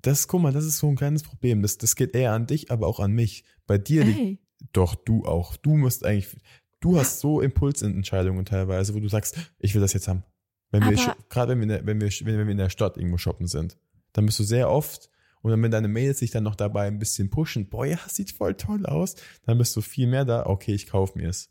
[0.00, 1.62] das, guck mal, das ist so ein kleines Problem.
[1.62, 3.44] Das, das geht eher an dich, aber auch an mich.
[3.66, 4.38] Bei dir, hey.
[4.72, 5.56] doch, du auch.
[5.56, 6.34] Du musst eigentlich,
[6.80, 10.24] du hast so Impulsentscheidungen teilweise, wo du sagst, ich will das jetzt haben.
[10.70, 13.78] Wenn wir, gerade wenn wir, wenn wir, wenn wir in der Stadt irgendwo shoppen sind,
[14.12, 15.10] dann bist du sehr oft
[15.42, 18.54] und wenn deine Mails sich dann noch dabei ein bisschen pushen, boah, ja, sieht voll
[18.54, 21.50] toll aus, dann bist du viel mehr da, okay, ich kaufe mir es.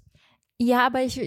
[0.60, 1.20] Ja, aber ich,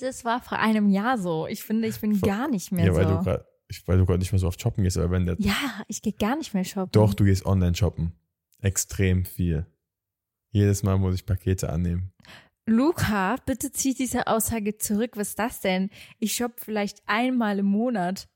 [0.00, 1.46] das war vor einem Jahr so.
[1.46, 3.16] Ich finde, ich bin vor, gar nicht mehr ja, weil so.
[3.16, 3.46] Du grad,
[3.86, 5.36] weil du gerade nicht mehr so oft shoppen gehst, aber wenn der.
[5.38, 6.90] Ja, ich gehe gar nicht mehr shoppen.
[6.92, 8.12] Doch, du gehst online shoppen.
[8.60, 9.66] Extrem viel.
[10.50, 12.12] Jedes Mal muss ich Pakete annehmen.
[12.66, 15.12] Luca, bitte zieh diese Aussage zurück.
[15.14, 15.90] Was ist das denn?
[16.18, 18.28] Ich shoppe vielleicht einmal im Monat.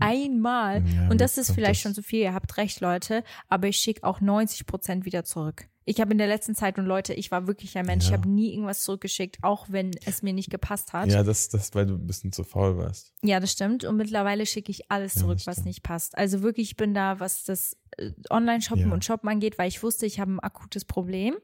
[0.00, 0.84] Einmal.
[0.86, 1.80] Ja, und das ist vielleicht das.
[1.80, 2.20] schon zu viel.
[2.20, 3.24] Ihr habt recht, Leute.
[3.48, 5.68] Aber ich schicke auch 90 Prozent wieder zurück.
[5.84, 8.04] Ich habe in der letzten Zeit und Leute, ich war wirklich ein Mensch.
[8.04, 8.10] Ja.
[8.10, 11.08] Ich habe nie irgendwas zurückgeschickt, auch wenn es mir nicht gepasst hat.
[11.08, 13.14] Ja, das, das, weil du ein bisschen zu faul warst.
[13.22, 13.84] Ja, das stimmt.
[13.84, 16.18] Und mittlerweile schicke ich alles zurück, ja, was nicht passt.
[16.18, 20.04] Also wirklich, ich bin da, was das äh, Online-Shoppen und Shoppen angeht, weil ich wusste,
[20.04, 21.36] ich habe ein akutes Problem.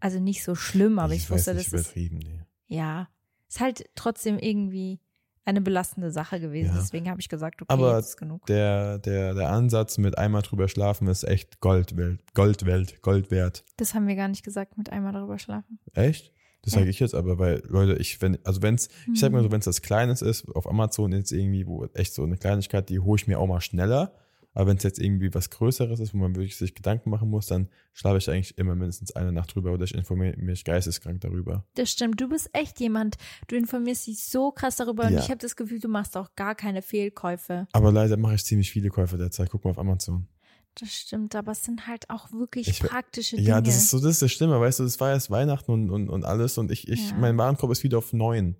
[0.00, 1.94] Also nicht so schlimm, aber ich, ich wusste, das ist.
[1.94, 2.40] Nee.
[2.66, 3.08] ja,
[3.48, 4.98] ist halt trotzdem irgendwie
[5.44, 6.74] eine belastende Sache gewesen.
[6.74, 6.80] Ja.
[6.80, 8.46] Deswegen habe ich gesagt, okay, Aber jetzt ist genug.
[8.46, 13.30] Der, der, der Ansatz mit einmal drüber schlafen ist echt Gold wert, Gold wert, Gold
[13.30, 13.64] wert.
[13.76, 15.78] Das haben wir gar nicht gesagt, mit einmal darüber schlafen.
[15.92, 16.32] Echt?
[16.62, 16.78] Das Ja.
[16.78, 19.44] sage ich jetzt aber, weil Leute, ich wenn also wenn's ich sag mal Mhm.
[19.44, 22.88] so, wenn es das Kleines ist, auf Amazon jetzt irgendwie, wo echt so eine Kleinigkeit,
[22.88, 24.12] die hole ich mir auch mal schneller.
[24.54, 27.46] Aber wenn es jetzt irgendwie was Größeres ist, wo man wirklich sich Gedanken machen muss,
[27.48, 31.64] dann schlafe ich eigentlich immer mindestens eine Nacht drüber oder ich informiere mich geisteskrank darüber.
[31.74, 32.20] Das stimmt.
[32.20, 33.16] Du bist echt jemand,
[33.48, 35.18] du informierst dich so krass darüber und Ja.
[35.20, 37.66] ich habe das Gefühl, du machst auch gar keine Fehlkäufe.
[37.72, 39.50] Aber leider mache ich ziemlich viele Käufe derzeit.
[39.50, 40.28] Guck mal auf Amazon.
[40.76, 43.48] Das stimmt, aber es sind halt auch wirklich Ich praktische Dinge.
[43.48, 45.88] Ja, das ist so, das ist das Schlimme, weißt du, das war erst Weihnachten und,
[45.90, 47.16] und, und alles und ich, ich, Ja.
[47.16, 48.56] mein Warenkorb ist wieder auf neun.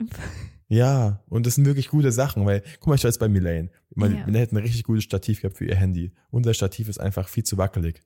[0.70, 3.70] Ja, und das sind wirklich gute Sachen, weil, guck mal, ich war jetzt bei Milane.
[3.94, 4.26] Meine, Ja.
[4.26, 6.12] Milane hat ein richtig gutes Stativ gehabt für ihr Handy.
[6.30, 8.02] Unser Stativ ist einfach viel zu wackelig.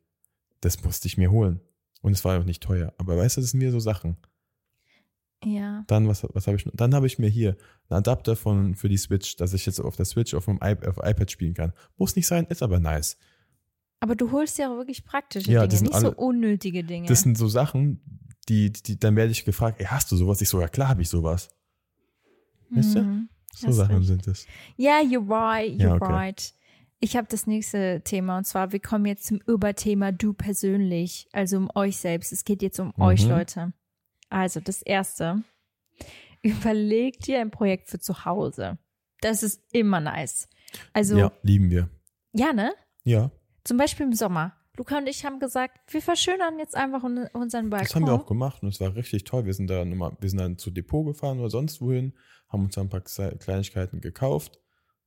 [0.60, 1.60] Das musste ich mir holen.
[2.02, 2.94] Und es war auch nicht teuer.
[2.98, 4.16] Aber weißt du, das sind mir so Sachen.
[5.44, 5.82] ja.
[5.88, 6.64] Dann, was, was habe ich?
[6.72, 7.56] Dann habe ich mir hier
[7.88, 10.76] einen Adapter von, für die Switch, dass ich jetzt auf der Switch auf dem I
[10.86, 11.72] auf iPad spielen kann.
[11.96, 13.16] Muss nicht sein, ist aber nice.
[14.00, 17.08] Aber du holst ja auch wirklich praktische Ja, Dinge, sind nicht so alle- unnötige Dinge.
[17.08, 18.00] Das sind so Sachen,
[18.48, 20.40] die, die, dann werde ich gefragt, ey, hast du sowas?
[20.40, 21.50] Ich so, ja klar habe ich sowas.
[22.74, 23.02] Weißt du?
[23.02, 23.28] Mhm.
[23.54, 24.46] So Hast Sachen sind es.
[24.76, 26.12] Ja, you're right, you're Ja, okay.
[26.12, 26.54] right.
[27.00, 31.56] Ich habe das nächste Thema und zwar, wir kommen jetzt zum Überthema du persönlich, also
[31.56, 32.32] um euch selbst.
[32.32, 33.02] Es geht jetzt um Mhm.
[33.02, 33.72] euch, Leute.
[34.30, 35.42] Also das erste,
[36.42, 38.78] überlegt dir ein Projekt für zu Hause.
[39.20, 40.48] Das ist immer nice.
[40.92, 41.88] Also, Ja, ja, lieben wir.
[42.32, 42.72] ne?
[43.04, 43.30] Ja,
[43.64, 44.56] Zum Beispiel im Sommer.
[44.76, 47.86] Luca und ich haben gesagt, wir verschönern jetzt einfach un- unseren Balkon.
[47.86, 49.44] Das haben wir auch gemacht und es war richtig toll.
[49.44, 52.14] Wir sind da nochmal, wir sind dann zu Depot gefahren oder sonst wohin,
[52.53, 54.59] haben uns ein paar Kle- Kleinigkeiten gekauft.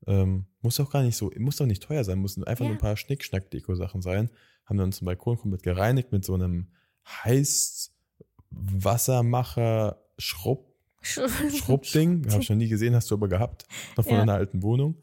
[0.07, 2.69] Ähm, muss auch gar nicht so, muss doch nicht teuer sein, müssen einfach Ja.
[2.69, 4.29] nur ein paar Schnick-Schnack-Deko-Sachen sein.
[4.65, 6.67] Haben dann unseren Balkon komplett gereinigt mit so einem
[8.51, 12.25] Heißwassermacher Schrubb, Schrubbding.
[12.31, 13.65] Habe ich noch nie gesehen, hast du aber gehabt.
[13.95, 14.21] Noch von Ja.
[14.23, 15.01] einer alten Wohnung.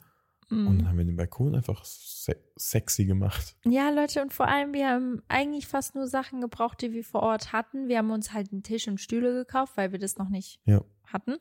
[0.50, 0.78] Und Mm.
[0.78, 3.56] dann haben wir den Balkon einfach se sexy gemacht.
[3.64, 7.22] Ja, Leute, und vor allem, wir haben eigentlich fast nur Sachen gebraucht, die wir vor
[7.22, 7.88] Ort hatten.
[7.88, 10.82] Wir haben uns halt einen Tisch und Stühle gekauft, weil wir das noch nicht Ja.
[11.06, 11.36] hatten.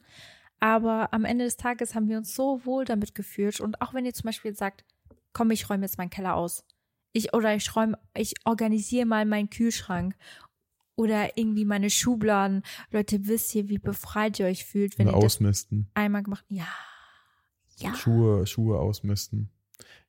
[0.62, 3.60] Aber am Ende des Tages haben wir uns so wohl damit gefühlt.
[3.60, 4.86] Und auch wenn ihr zum Beispiel sagt,
[5.34, 6.64] komm, ich räume jetzt meinen Keller aus.
[7.14, 10.16] Ich, oder ich räume, ich organisiere mal meinen Kühlschrank.
[10.96, 12.62] Oder irgendwie meine Schubladen.
[12.92, 15.90] Leute, wisst ihr, wie befreit ihr euch fühlt, wenn Oder ihr das ausmisten.
[15.96, 16.68] einmal gemacht Ja.
[17.78, 17.96] Ja.
[17.96, 19.50] Schuhe, Schuhe ausmisten.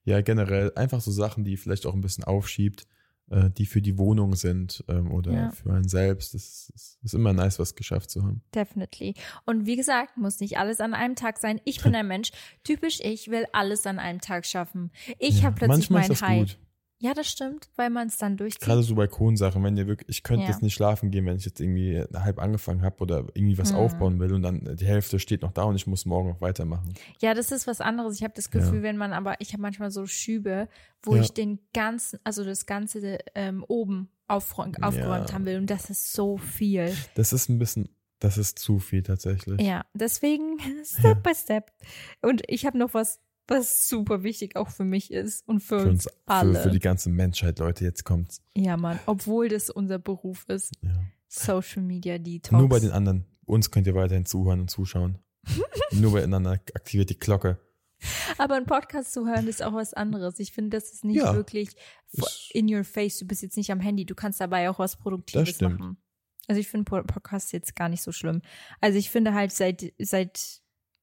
[0.05, 2.87] Ja, generell einfach so Sachen, die vielleicht auch ein bisschen aufschiebt,
[3.31, 5.51] äh, die für die Wohnung sind ähm, oder Ja.
[5.53, 6.35] für einen selbst.
[6.35, 8.43] Das ist, ist immer nice, was geschafft zu haben.
[8.55, 9.15] Definitely.
[9.47, 11.61] Und wie gesagt, muss nicht alles an einem Tag sein.
[11.65, 12.31] Ich bin ein Mensch,
[12.65, 14.91] typisch ich, will alles an einem Tag schaffen.
[15.19, 16.39] Ich Ja, habe plötzlich mein High.
[16.49, 16.59] gut.
[17.03, 18.61] Ja, das stimmt, weil man es dann durchzieht.
[18.63, 20.51] Gerade so Balkonsachen, wenn ihr wirklich, ich könnte Ja.
[20.51, 23.79] jetzt nicht schlafen gehen, wenn ich jetzt irgendwie halb angefangen habe oder irgendwie was Mhm.
[23.79, 26.95] aufbauen will und dann die Hälfte steht noch da und ich muss morgen noch weitermachen.
[27.21, 28.15] Ja, das ist was anderes.
[28.19, 28.61] Ich habe das Ja.
[28.61, 30.69] Gefühl, wenn man aber, ich habe manchmal so Schübe,
[31.03, 31.23] wo Ja.
[31.23, 35.35] ich den ganzen, also das Ganze ähm, oben aufräum, aufgeräumt Ja.
[35.35, 35.59] haben will.
[35.59, 36.95] Und das ist so viel.
[37.17, 37.89] Das ist ein bisschen,
[38.21, 39.61] das ist zu viel tatsächlich.
[39.61, 41.73] Ja, deswegen Step by Step.
[42.23, 43.19] Und ich habe noch was,
[43.49, 46.55] was super wichtig auch für mich ist und für, Für uns uns, alle.
[46.55, 48.41] für, für die ganze Menschheit, Leute, jetzt kommt's.
[48.57, 48.99] ja, Mann.
[49.07, 50.73] Obwohl das unser Beruf ist.
[50.83, 50.91] Ja.
[51.29, 52.53] Social Media Detox.
[52.53, 53.25] Nur bei den anderen.
[53.47, 55.19] Uns könnt ihr weiterhin zuhören und zuschauen.
[55.93, 57.59] Nur bei den anderen aktiviert die Glocke.
[58.39, 60.39] Aber ein Podcast zu hören ist auch was anderes.
[60.41, 61.35] Ich finde, das ist nicht Ja.
[61.35, 61.71] wirklich
[62.53, 63.19] in your face.
[63.19, 64.05] Du bist jetzt nicht am Handy.
[64.05, 65.79] Du kannst dabei auch was Produktives Das stimmt.
[65.81, 65.97] machen.
[66.49, 68.43] Also ich finde Po- Podcast jetzt gar nicht so schlimm.
[68.81, 70.62] Also ich finde halt seit, seit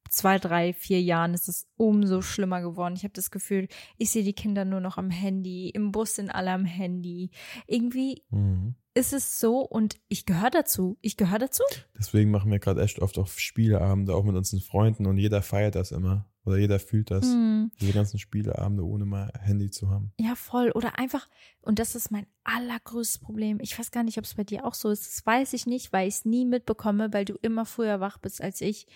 [0.10, 2.96] zwei, drei, vier Jahren ist es umso schlimmer geworden.
[2.96, 5.70] Ich habe das Gefühl, ich sehe die Kinder nur noch am Handy.
[5.70, 7.32] Im Bus sind alle am Handy.
[7.68, 8.76] Irgendwie Mhm.
[8.94, 10.98] ist es so und ich gehöre dazu.
[11.02, 11.64] Ich gehöre dazu.
[11.98, 15.76] Deswegen machen wir gerade echt oft auch Spieleabende, auch mit unseren Freunden und jeder feiert
[15.76, 16.26] das immer.
[16.46, 17.26] Oder jeder fühlt das.
[17.26, 17.70] Hm.
[17.80, 20.14] Diese ganzen Spieleabende, ohne mal Handy zu haben.
[20.20, 20.72] Ja, voll.
[20.72, 21.28] Oder einfach,
[21.62, 23.60] und das ist mein allergrößtes Problem.
[23.62, 25.06] Ich weiß gar nicht, ob es bei dir auch so ist.
[25.06, 28.42] Das weiß ich nicht, weil ich es nie mitbekomme, weil du immer früher wach bist
[28.42, 28.88] als ich.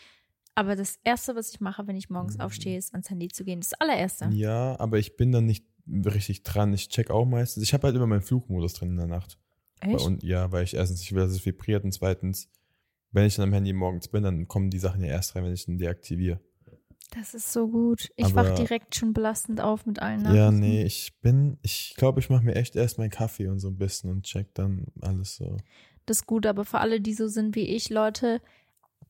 [0.56, 2.42] Aber das Erste, was ich mache, wenn ich morgens Mhm.
[2.42, 3.60] aufstehe, ist ans Handy zu gehen.
[3.62, 4.30] Das allererste.
[4.32, 6.74] Ja, aber ich bin dann nicht richtig dran.
[6.74, 7.64] Ich check auch meistens.
[7.64, 9.38] Ich habe halt immer meinen Flugmodus drin in der Nacht.
[9.82, 10.06] Echt?
[10.06, 12.50] Und ja, weil ich erstens, ich will, dass es vibriert und zweitens,
[13.12, 15.54] wenn ich dann am Handy morgens bin, dann kommen die Sachen ja erst rein, wenn
[15.54, 16.40] ich ihn deaktiviere.
[17.12, 18.10] Das ist so gut.
[18.16, 20.60] Ich wach direkt schon belastend auf mit allen Ja, Nachrichten.
[20.60, 23.78] nee, ich bin, ich glaube, ich mache mir echt erst meinen Kaffee und so ein
[23.78, 25.58] bisschen und check dann alles so.
[26.06, 28.42] Das ist gut, aber für alle, die so sind wie ich, Leute,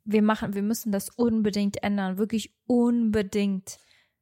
[0.06, 2.18] wir machen, wir müssen das unbedingt ändern.
[2.18, 3.78] Wirklich unbedingt.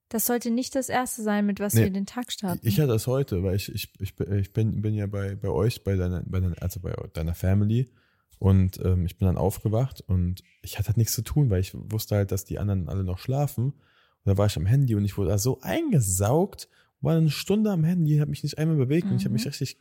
[0.09, 2.67] Das sollte nicht das Erste sein, mit was Nee, wir den Tag starten.
[2.67, 5.83] Ich hatte das heute, weil ich, ich, ich, ich bin, bin ja bei, bei euch,
[5.83, 7.89] bei deiner, bei deiner, also bei deiner Family
[8.37, 11.73] Und ähm, ich bin dann aufgewacht und ich hatte halt nichts zu tun, weil ich
[11.73, 13.65] wusste halt, dass die anderen alle noch schlafen.
[13.67, 16.67] Und da war ich am Handy und ich wurde da so eingesaugt,
[16.99, 19.49] war eine Stunde am Handy, habe mich nicht einmal bewegt und ich habe mich Mhm.
[19.49, 19.77] richtig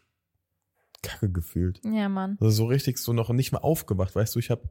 [1.02, 1.80] kacke gefühlt.
[1.84, 2.36] Ja, Mann.
[2.40, 4.62] Also so richtig so noch nicht mal aufgewacht, weißt du, ich habe,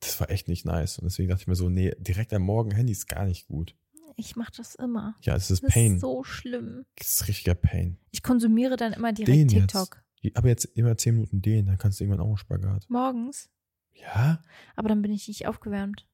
[0.00, 0.98] das war echt nicht nice.
[0.98, 3.74] Und deswegen dachte ich mir so, nee, direkt am Morgen Handy ist gar nicht gut.
[4.16, 5.14] Ich mache das immer.
[5.22, 5.94] Ja, es ist Das Pain.
[5.94, 6.84] ist so schlimm.
[6.96, 7.98] Das ist richtiger Pain.
[8.10, 9.62] Ich konsumiere dann immer Den direkt jetzt.
[9.72, 10.02] TikTok.
[10.34, 12.84] Aber jetzt immer zehn Minuten den, dann kannst du irgendwann auch einen Spagat.
[12.88, 13.48] Morgens.
[13.94, 14.42] Ja,
[14.76, 16.06] Aber dann bin ich nicht aufgewärmt.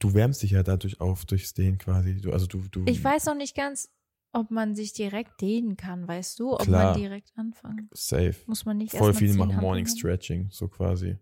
[0.00, 2.20] du wärmst dich ja dadurch auf, durchs Dehnen quasi.
[2.20, 2.84] Du, also du, du.
[2.86, 3.90] Ich weiß noch nicht ganz,
[4.32, 6.52] ob man sich direkt dehnen kann, weißt du?
[6.54, 6.92] Ob Klar.
[6.92, 7.88] man direkt anfangen.
[7.92, 8.34] Safe.
[8.46, 9.56] Muss man nicht Voll viele machen?
[9.56, 11.16] Morning Stretching, so quasi.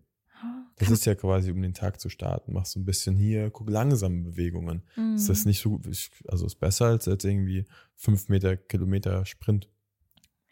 [0.79, 2.53] Das ist ja quasi, um den Tag zu starten.
[2.53, 4.81] Machst du ein bisschen hier, guck langsame Bewegungen.
[4.95, 5.15] Mm.
[5.15, 7.65] Ist das nicht so, ich- also ist besser als jetzt irgendwie
[7.95, 9.69] fünf Meter Kilometer Sprint.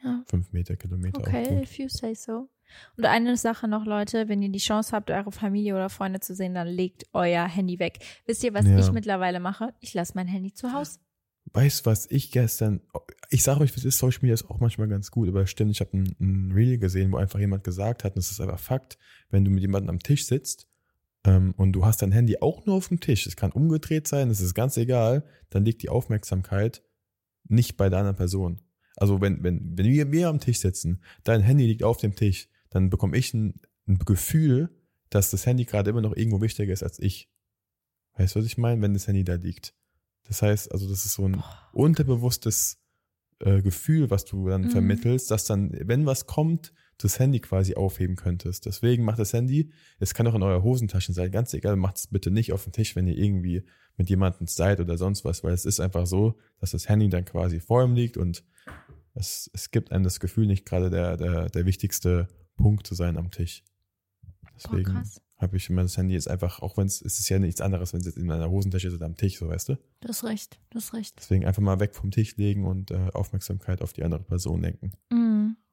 [0.03, 0.23] Ja.
[0.27, 1.63] Fünf Meter Kilometer Okay, gut.
[1.63, 2.49] if you say so.
[2.97, 6.35] Und eine Sache noch, Leute, wenn ihr die Chance habt, eure Familie oder Freunde zu
[6.35, 7.99] sehen, dann legt euer Handy weg.
[8.25, 8.77] Wisst ihr, was Ja.
[8.77, 9.73] ich mittlerweile mache?
[9.79, 10.99] Ich lasse mein Handy zu Hause.
[11.53, 12.81] Weißt du, was ich gestern,
[13.29, 15.79] ich sage euch, was ist, Social Media ist auch manchmal ganz gut, aber stimmt, ich
[15.79, 18.97] habe ein, ein Reel gesehen, wo einfach jemand gesagt hat, und das ist aber Fakt,
[19.29, 20.67] wenn du mit jemandem am Tisch sitzt
[21.25, 24.29] ähm, und du hast dein Handy auch nur auf dem Tisch, es kann umgedreht sein,
[24.29, 26.83] es ist ganz egal, dann liegt die Aufmerksamkeit
[27.47, 28.61] nicht bei der anderen Person.
[28.95, 32.49] Also wenn, wenn, wenn wir, wir am Tisch sitzen, dein Handy liegt auf dem Tisch,
[32.69, 33.55] dann bekomme ich ein,
[33.87, 34.69] ein Gefühl,
[35.09, 37.29] dass das Handy gerade immer noch irgendwo wichtiger ist als ich.
[38.15, 39.73] Weißt du, was ich meine, wenn das Handy da liegt?
[40.23, 42.79] Das heißt, also das ist so ein unterbewusstes
[43.39, 44.71] äh, Gefühl, was du dann Mhm.
[44.71, 48.65] vermittelst, dass dann, wenn was kommt, das Handy quasi aufheben könntest.
[48.65, 52.07] Deswegen macht das Handy, es kann auch in eurer Hosentasche sein, ganz egal, macht es
[52.07, 53.63] bitte nicht auf den Tisch, wenn ihr irgendwie
[53.97, 57.25] mit jemandem seid oder sonst was, weil es ist einfach so, dass das Handy dann
[57.25, 58.43] quasi vor ihm liegt und
[59.13, 63.17] es, es gibt einem das Gefühl, nicht gerade der, der, der wichtigste Punkt zu sein
[63.17, 63.63] am Tisch.
[64.55, 65.03] Deswegen
[65.37, 67.93] habe ich immer das Handy jetzt einfach, auch wenn es, es ist ja nichts anderes,
[67.93, 69.75] wenn es jetzt in einer Hosentasche ist oder am Tisch, so weißt du?
[70.01, 71.15] Du hast recht, du hast recht.
[71.17, 74.91] Deswegen einfach mal weg vom Tisch legen und äh, Aufmerksamkeit auf die andere Person lenken.
[75.09, 75.19] Das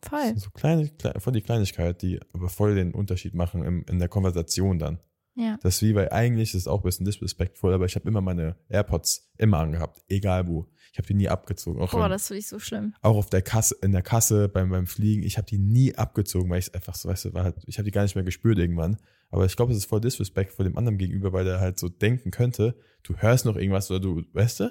[0.09, 0.37] voll.
[0.37, 4.79] so kleine, voll die Kleinigkeit, die aber voll den Unterschied machen im, in der Konversation
[4.79, 4.99] dann.
[5.37, 5.59] Ja.
[5.63, 8.21] Das ist wie, weil eigentlich ist es auch ein bisschen disrespektvoll, aber ich habe immer
[8.21, 10.69] meine AirPods immer angehabt, egal wo.
[10.93, 11.83] Ich habe die nie abgezogen.
[11.83, 12.95] Auch, Boah, wenn, das finde ich so schlimm.
[13.03, 16.49] auch auf der Kasse, in der Kasse beim, beim Fliegen, ich habe die nie abgezogen,
[16.51, 18.99] weil ich einfach so, weißt du, halt, ich habe die gar nicht mehr gespürt irgendwann.
[19.31, 22.31] Aber ich glaube, es ist voll disrespectful dem anderen gegenüber, weil der halt so denken
[22.31, 24.71] könnte, du hörst noch irgendwas oder du, weißt du?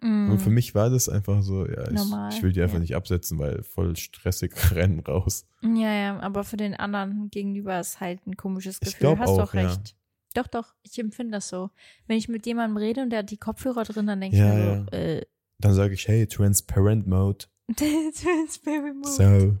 [0.00, 0.30] Mm.
[0.30, 2.80] Und für mich war das einfach so, ja, ich, Normal, ich will die einfach ja.
[2.80, 5.46] nicht absetzen, weil voll stressig rennen raus.
[5.62, 9.00] Ja, ja, aber für den anderen gegenüber ist halt ein komisches Ich Gefühl.
[9.00, 9.66] glaub Hast du auch, ja.
[9.66, 9.96] recht.
[10.34, 11.70] Doch, doch, ich empfinde das so.
[12.06, 14.54] Wenn ich mit jemandem rede und der hat die Kopfhörer drin, dann denke Ja, ich
[14.54, 15.26] mir so, äh,
[15.58, 17.46] Dann sage ich, hey, Transparent Mode.
[17.76, 19.08] Transparent Mode.
[19.08, 19.56] So.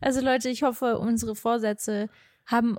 [0.00, 2.08] Also Leute, ich hoffe, unsere Vorsätze
[2.46, 2.78] haben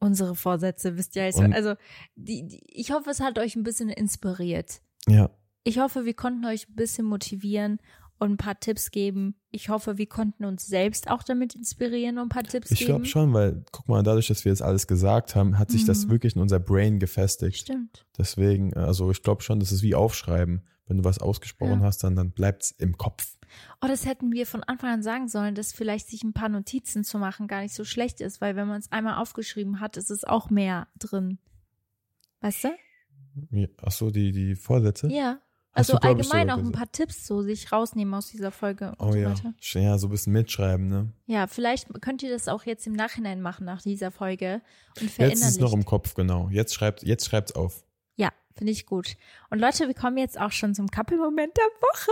[0.00, 1.74] unsere Vorsätze, wisst ihr, also, also
[2.16, 4.80] die, die, ich hoffe, es hat euch ein bisschen inspiriert.
[5.06, 5.30] Ja,
[5.64, 7.78] Ich hoffe, wir konnten euch ein bisschen motivieren
[8.18, 9.34] und ein paar Tipps geben.
[9.50, 12.88] Ich hoffe, wir konnten uns selbst auch damit inspirieren und ein paar Tipps ich geben.
[12.88, 16.06] glaube schon, weil, guck mal, dadurch, dass wir jetzt alles gesagt haben, hat sich das
[16.06, 16.10] Mhm.
[16.10, 17.58] wirklich in unser Brain gefestigt.
[17.58, 18.06] Stimmt.
[18.18, 20.66] Deswegen, äh, also ich glaube schon, das ist wie Aufschreiben.
[20.86, 21.86] Wenn du was ausgesprochen Ja.
[21.86, 23.36] hast, dann, dann bleibt's im Kopf.
[23.80, 27.04] Oh, das hätten wir von Anfang an sagen sollen, dass vielleicht sich ein paar Notizen
[27.04, 30.10] zu machen gar nicht so schlecht ist, weil wenn man es einmal aufgeschrieben hat, ist
[30.10, 31.38] es auch mehr drin.
[32.40, 32.68] Weißt du?
[33.52, 35.08] Ja, Ach so, die, die Vorsätze?
[35.08, 35.38] Ja.
[35.72, 39.12] Hast Also allgemein auch ein paar Tipps so sich rausnehmen aus dieser Folge und Oh
[39.12, 39.30] so ja.
[39.30, 39.54] weiter.
[39.60, 41.12] Ja, so ein bisschen mitschreiben, ne?
[41.26, 44.62] Ja, vielleicht könnt ihr das auch jetzt im Nachhinein machen nach dieser Folge
[45.00, 46.48] und Jetzt ist es noch im Kopf, genau.
[46.50, 47.84] Jetzt schreibt, jetzt schreibt's auf.
[48.16, 49.16] Ja, finde ich gut.
[49.50, 52.10] Und Leute, wir kommen jetzt auch schon zum Couple-Moment der Woche.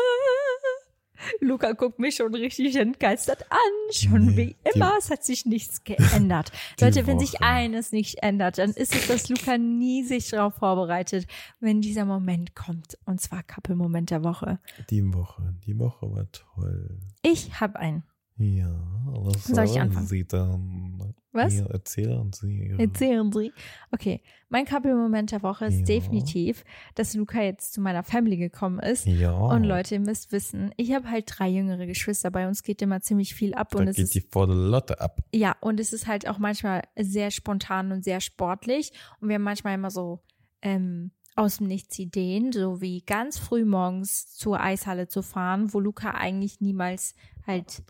[1.40, 3.58] Luca guckt mich schon richtig entgeistert an.
[3.92, 6.52] Schon wie die- immer, es hat sich nichts geändert.
[6.78, 10.54] Die Leute, wenn sich eines nicht ändert, dann ist es, dass Luca nie sich darauf
[10.54, 11.26] vorbereitet,
[11.60, 12.98] wenn dieser Moment kommt.
[13.04, 14.58] Und zwar Couple-Moment der Woche.
[14.90, 16.98] Die Woche, die Woche war toll.
[17.22, 18.02] Ich habe einen.
[18.38, 18.70] Ja,
[19.06, 20.06] was Soll ich anfangen?
[20.06, 21.14] Sie dann?
[21.32, 21.54] Was?
[21.56, 22.74] Ja, erzählen Sie.
[22.78, 23.52] Erzählen Sie.
[23.90, 25.84] Okay, mein Couple-Moment der Woche ist Ja.
[25.84, 26.64] definitiv,
[26.94, 29.06] dass Luca jetzt zu meiner Family gekommen ist.
[29.06, 29.32] Ja.
[29.36, 32.30] Und Leute, ihr müsst wissen, ich habe halt drei jüngere Geschwister.
[32.30, 35.00] Bei uns geht immer ziemlich viel ab da und es geht ist die volle Lotte
[35.00, 35.20] ab.
[35.34, 39.42] ja und es ist halt auch manchmal sehr spontan und sehr sportlich und wir haben
[39.42, 40.20] manchmal immer so
[40.62, 45.78] ähm, aus dem Nichts Ideen, so wie ganz früh morgens zur Eishalle zu fahren, wo
[45.78, 47.14] Luca eigentlich niemals
[47.46, 47.82] halt,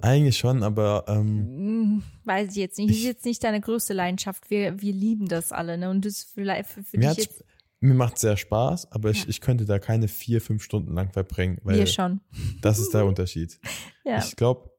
[0.00, 3.92] Eigentlich schon, aber ähm, mh, weiß ich jetzt nicht, ist Ich- jetzt nicht deine größte
[3.92, 4.50] Leidenschaft.
[4.50, 5.90] Wir, wir lieben das alle, ne?
[5.90, 7.44] Und das vielleicht für, für mir, dich jetzt
[7.80, 9.28] mir macht sehr Spaß, aber ich, Ja.
[9.28, 12.20] ich könnte da keine vier, fünf Stunden lang verbringen, weil wir schon.
[12.62, 13.58] das ist der Unterschied.
[14.04, 14.18] Ja.
[14.18, 14.70] Ich glaube,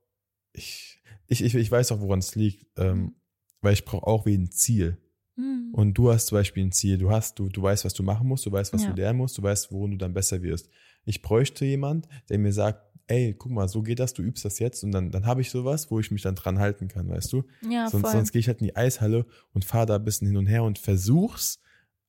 [0.51, 2.65] ich, ich, ich, ich weiß auch, woran es liegt.
[2.77, 3.15] Ähm,
[3.61, 4.97] weil ich brauche auch wie ein Ziel.
[5.37, 5.69] Hm.
[5.73, 8.27] Und du hast zum Beispiel ein Ziel, du hast, du, du weißt, was du machen
[8.27, 8.89] musst, du weißt, was Ja.
[8.91, 10.69] du lernen musst, du weißt, worin du dann besser wirst.
[11.05, 14.59] Ich bräuchte jemand, der mir sagt, ey, guck mal, so geht das, du übst das
[14.59, 17.31] jetzt und dann, dann habe ich sowas, wo ich mich dann dran halten kann, weißt
[17.33, 17.43] du?
[17.69, 18.11] Ja, sonst voll.
[18.11, 20.63] sonst gehe ich halt in die Eishalle und fahre da ein bisschen hin und her
[20.63, 21.59] und versuch's,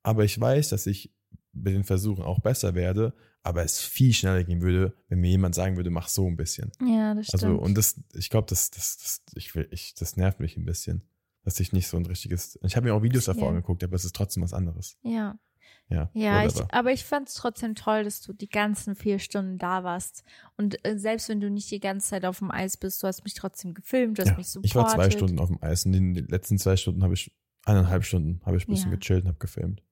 [0.03, 1.13] aber ich weiß, dass ich
[1.53, 5.55] mit den Versuchen auch besser werde, aber es viel schneller gehen würde, wenn mir jemand
[5.55, 6.71] sagen würde, mach so ein bisschen.
[6.81, 7.43] ja, das stimmt.
[7.45, 10.65] Also, und das, ich glaube, das, das, das, ich will, ich, das nervt mich ein
[10.65, 11.03] bisschen,
[11.43, 13.49] dass ich nicht so ein richtiges, ich habe mir auch Videos davor Ja.
[13.51, 14.97] angeguckt, aber es ist trotzdem was anderes.
[15.03, 15.39] ja.
[15.89, 19.59] Ja, Ja, ich, aber ich fand es trotzdem toll, dass du die ganzen vier Stunden
[19.59, 20.25] da warst.
[20.57, 23.25] Und äh, selbst wenn du nicht die ganze Zeit auf dem Eis bist, du hast
[23.25, 24.71] mich trotzdem gefilmt, du hast ja, mich supportet.
[24.71, 27.33] ich war zwei Stunden auf dem Eis und in den letzten zwei Stunden habe ich,
[27.67, 28.97] eineinhalb Stunden habe ich ein bisschen Ja.
[28.97, 29.83] gechillt und habe gefilmt.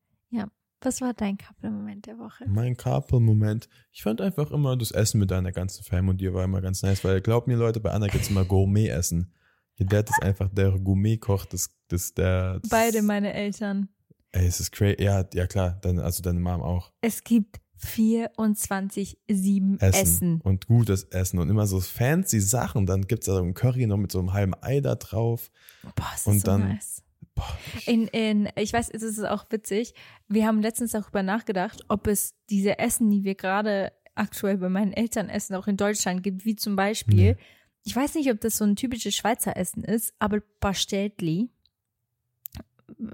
[0.84, 2.45] Was war dein Couple-Moment der Woche?
[2.49, 6.45] Mein Couple-Moment, ich fand einfach immer das Essen mit deiner ganzen Fam und dir war
[6.45, 9.32] immer ganz nice, weil glaub mir Leute, bei Anna gibt's immer Gourmet-Essen.
[9.76, 13.88] Ihr Dad ist einfach der Gourmet-Koch, das, das, der, das, Beide meine Eltern.
[14.32, 16.90] Ey, es ist crazy, ja, ja klar, dann, also deine Mom auch.
[17.02, 19.82] Es gibt 24-7 Essen.
[20.02, 20.40] Essen.
[20.42, 22.86] Und gutes Essen und immer so fancy Sachen.
[22.86, 25.50] Dann gibt's da so ein Curry noch mit so einem halben Ei da drauf.
[25.96, 27.02] Boah, es ist Und so dann- nice.
[27.34, 27.48] Boah,
[27.86, 29.94] In, in, ich weiß, es ist auch witzig.
[30.28, 34.92] Wir haben letztens darüber nachgedacht, ob es diese Essen, die wir gerade aktuell bei meinen
[34.92, 37.36] Eltern essen, auch in Deutschland gibt, wie zum Beispiel, Nee.
[37.84, 41.48] ich weiß nicht, ob das so ein typisches Schweizer Essen ist, aber Pastelli.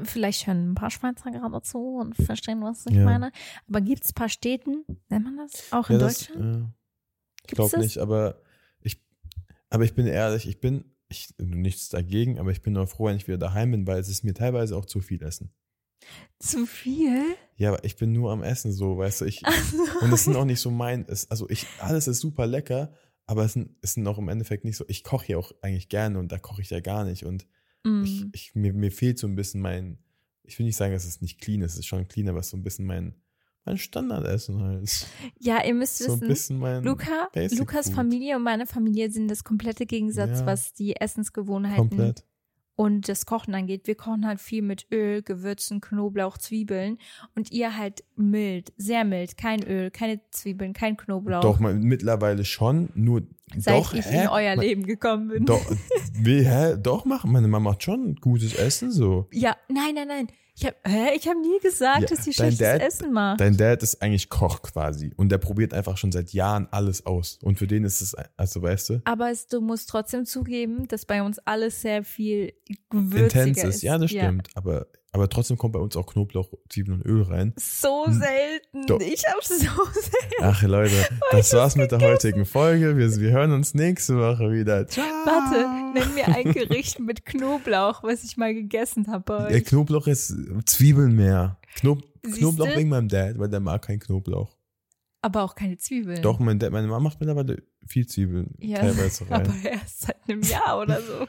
[0.05, 3.05] Vielleicht hören ein paar Schweizer gerade zu und verstehen, was ich Ja.
[3.05, 3.33] meine.
[3.69, 4.85] Aber gibt es Pasteten?
[5.09, 6.57] Nennt man das auch in ja, das, Deutschland?
[6.57, 7.85] äh, ich Gibt's glaube das?
[7.85, 8.41] nicht, aber
[8.81, 9.01] ich,
[9.71, 13.17] aber ich bin ehrlich, ich bin, ich, nichts dagegen, aber ich bin nur froh, wenn
[13.17, 15.51] ich wieder daheim bin, weil es ist mir teilweise auch zu viel Essen.
[16.39, 17.25] Zu viel?
[17.57, 20.37] Ja, aber ich bin nur am Essen so, weißt du, ich, Also, und es sind
[20.37, 22.93] auch nicht so mein, es, also ich, alles ist super lecker,
[23.27, 25.89] aber es sind, es sind auch im Endeffekt nicht so, ich koche ja auch eigentlich
[25.89, 27.47] gerne und da koche ich ja gar nicht und
[27.85, 28.03] Mm.
[28.05, 29.99] ich, ich, mir, mir fehlt so ein bisschen mein,
[30.43, 32.47] ich will nicht sagen, dass es nicht clean ist, es ist schon clean, aber es
[32.47, 33.15] ist so ein bisschen mein,
[33.65, 35.07] mein Standardessen halt.
[35.39, 37.95] ja, ihr müsst So ein wissen, Luca, Basic Lukas Food.
[37.97, 40.47] Familie und meine Familie sind das komplette Gegensatz, Ja.
[40.47, 42.25] was die Essensgewohnheiten komplett.
[42.79, 43.89] Und das Kochen angeht.
[43.89, 46.99] Wir kochen halt viel mit Öl, Gewürzen, Knoblauch, Zwiebeln
[47.35, 51.41] und ihr halt mild, sehr mild, kein Öl, keine Zwiebeln, kein Knoblauch.
[51.41, 53.23] Doch, mal, mittlerweile schon, nur
[53.57, 54.23] Seit doch, ich hä?
[54.23, 55.45] in euer Ma- Leben gekommen bin.
[55.45, 55.61] Doch,
[56.23, 56.77] wie, hä?
[56.81, 57.33] Doch, machen.
[57.33, 59.27] Meine Mama macht schon gutes Essen so.
[59.33, 60.29] Ja, nein, nein, nein.
[60.59, 63.41] Ich habe habe nie gesagt, Ja, dass sie schlechtes Dad- Essen macht.
[63.41, 67.39] Dein Dad ist eigentlich Koch quasi und der probiert einfach schon seit Jahren alles aus.
[67.43, 71.05] Und für den ist es, also weißt du, Aber es, du musst trotzdem zugeben, dass
[71.05, 72.53] bei uns alles sehr viel
[72.91, 73.75] gewürziger intens ist.
[73.77, 73.83] ist.
[73.83, 74.49] Ja, das stimmt.
[74.55, 77.55] Aber, aber trotzdem kommt bei uns auch Knoblauch, Zwiebeln und Öl rein.
[77.57, 78.13] So Hm.
[78.13, 78.87] selten.
[78.87, 79.01] Doch.
[79.01, 80.35] Ich habe so selten.
[80.43, 80.95] Ach Leute,
[81.31, 82.97] das war's mit der heutigen Folge.
[82.97, 84.87] Wir, wir hören uns nächste Woche wieder.
[84.87, 85.05] Ciao.
[85.05, 89.65] Warte, nenn mir ein Gericht mit Knoblauch, was ich mal gegessen habe euch.
[89.65, 90.35] Knoblauch ist
[90.67, 91.59] Zwiebeln mehr.
[91.77, 92.41] Knob Siehste?
[92.41, 94.57] Knoblauch wegen meinem Dad, weil der mag keinen Knoblauch.
[95.23, 96.21] Aber auch keine Zwiebeln.
[96.23, 99.47] Doch, mein Dad, meine Mama macht mittlerweile viel Zwiebeln Ja, teilweise rein.
[99.47, 101.27] aber erst seit einem Jahr oder so.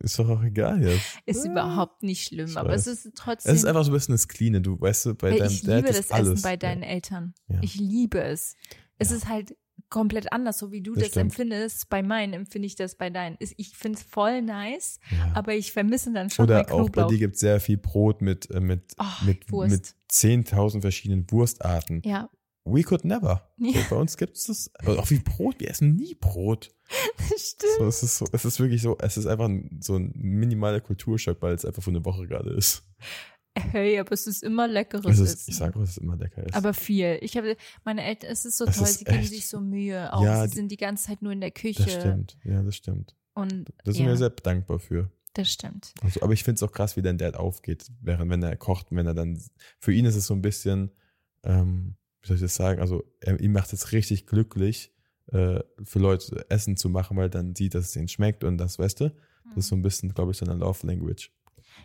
[0.00, 1.18] Ist doch auch egal jetzt.
[1.26, 1.50] Ist Ja.
[1.52, 2.86] überhaupt nicht schlimm, Ich aber weiß.
[2.86, 3.52] es ist trotzdem.
[3.52, 5.76] Es ist einfach so ein bisschen das Cleane, du weißt du, bei deinem ich Dad
[5.76, 6.28] liebe ist das alles.
[6.34, 7.34] Essen bei deinen Eltern.
[7.48, 7.58] Ja.
[7.62, 8.54] Ich liebe es.
[8.98, 9.16] Es Ja.
[9.16, 9.56] ist halt
[9.90, 11.88] komplett anders, so wie du Das das, empfindest.
[11.88, 13.36] Bei meinen empfinde ich das bei deinen.
[13.38, 15.32] Ich finde es voll nice, ja.
[15.34, 18.50] aber ich vermisse dann schon Oder auch bei dir gibt es sehr viel Brot mit,
[18.50, 19.70] äh, mit, Oh, mit, Wurst.
[19.70, 22.02] mit 10.000 verschiedenen Wurstarten.
[22.04, 22.28] ja,
[22.72, 23.48] We could never.
[23.58, 23.80] Ja.
[23.82, 24.70] So, bei uns gibt es das.
[24.86, 26.74] Auch wie Brot, wir essen nie Brot.
[27.30, 27.72] das stimmt.
[27.78, 30.80] So, es, ist so, es ist wirklich so, es ist einfach ein, so ein minimaler
[30.80, 32.82] Kulturschock, weil es einfach für eine Woche gerade ist.
[33.56, 35.50] Hey, aber es ist immer leckeres Es ist, Essen.
[35.50, 36.54] ich sage, dass es immer lecker ist.
[36.54, 37.18] aber viel.
[37.22, 40.12] Ich habe meine Eltern, es ist so Es toll, ist sie geben sich so Mühe.
[40.12, 41.82] Auch Ja, sie sind die ganze Zeit nur in der Küche.
[41.82, 42.38] das stimmt.
[42.44, 43.16] Ja, das stimmt.
[43.34, 45.10] Und Da sind ja, wir sehr dankbar für.
[45.34, 45.92] das stimmt.
[46.02, 48.86] Also, aber ich finde es auch krass, wie dein Dad aufgeht, während wenn er kocht,
[48.90, 49.42] wenn er dann,
[49.80, 50.92] für ihn ist es so ein bisschen,
[51.42, 54.92] ähm, wie soll ich das sagen, also er, ihm macht es richtig glücklich,
[55.26, 58.78] äh, für Leute Essen zu machen, weil dann sieht, dass es ihnen schmeckt und das,
[58.78, 59.14] weißt du,
[59.54, 61.30] das ist so ein bisschen, glaube ich, seine Love Language.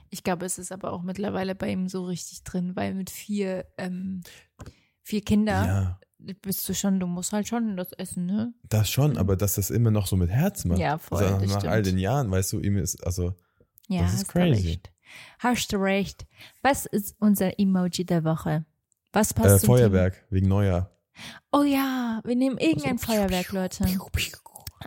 [0.09, 3.65] Ich glaube, es ist aber auch mittlerweile bei ihm so richtig drin, weil mit vier,
[3.77, 4.21] ähm,
[5.01, 5.99] vier Kindern Ja,
[6.41, 8.53] bist du schon, du musst halt schon das essen, ne?
[8.69, 10.79] das schon, aber dass das immer noch so mit Herz macht.
[10.79, 11.86] Ja, voll, Also nach all stimmt.
[11.95, 13.34] den Jahren, weißt du, ihm ist, also,
[13.89, 14.61] Ja, Das ist hast crazy.
[14.63, 14.91] du recht.
[15.39, 16.25] Hast du recht.
[16.61, 18.65] Was ist unser Emoji der Woche?
[19.14, 20.82] Was passt äh, zum Feuerwerk, wegen Neujahr.
[20.82, 20.89] Thema?
[21.51, 23.86] Oh ja, wir nehmen irgendein Also, Feuerwerk, Leute.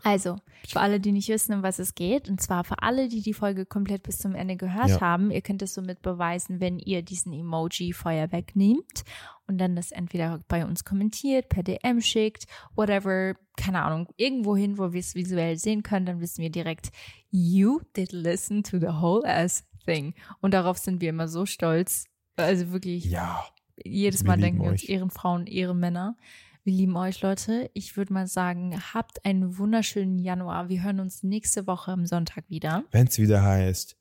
[0.03, 0.37] Also,
[0.69, 3.33] für alle, die nicht wissen, um was es geht, und zwar für alle, die die
[3.33, 5.01] Folge komplett bis zum Ende gehört Ja.
[5.01, 9.05] haben, ihr könnt es somit beweisen, wenn ihr diesen Emoji Feuerwerk nehmt
[9.47, 14.77] und dann das entweder bei uns kommentiert, per DM schickt, whatever, keine Ahnung, irgendwo hin,
[14.77, 16.91] wo wir es visuell sehen können, dann wissen wir direkt,
[17.31, 20.15] you did listen to the whole ass thing.
[20.41, 22.05] Und darauf sind wir immer so stolz.
[22.37, 23.45] Also wirklich, Ja.
[23.85, 24.85] Jedes wir Mal lieben denken wir uns.
[24.85, 26.17] Ehrenfrauen, Ehrenmänner.
[26.65, 27.71] Wir lieben euch, Leute.
[27.75, 30.69] Ich würde mal sagen, habt einen wunderschönen Januar.
[30.69, 32.85] Wir hören uns nächste Woche am Sonntag wieder.
[32.91, 33.97] Wenn es wieder heißt,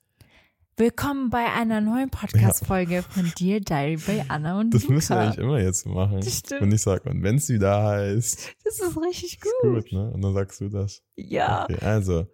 [0.77, 4.93] Willkommen bei einer neuen Podcast-Folge von Dear Diary bei Anna und das Luca.
[4.93, 6.19] müssen wir eigentlich immer jetzt machen.
[6.19, 6.63] Das stimmt.
[6.63, 9.51] Und ich sage, und wenn es wieder heißt, Das ist richtig gut.
[9.63, 10.11] ist gut, ne?
[10.11, 11.01] Und dann sagst du das.
[11.15, 11.63] Ja.
[11.63, 12.27] Okay, also,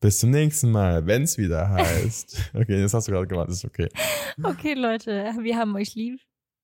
[0.00, 2.52] bis zum nächsten Mal, wenn es wieder heißt.
[2.54, 3.90] Okay, das hast du gerade gemacht, ist okay.
[4.42, 6.20] Okay, Leute, wir haben euch lieb.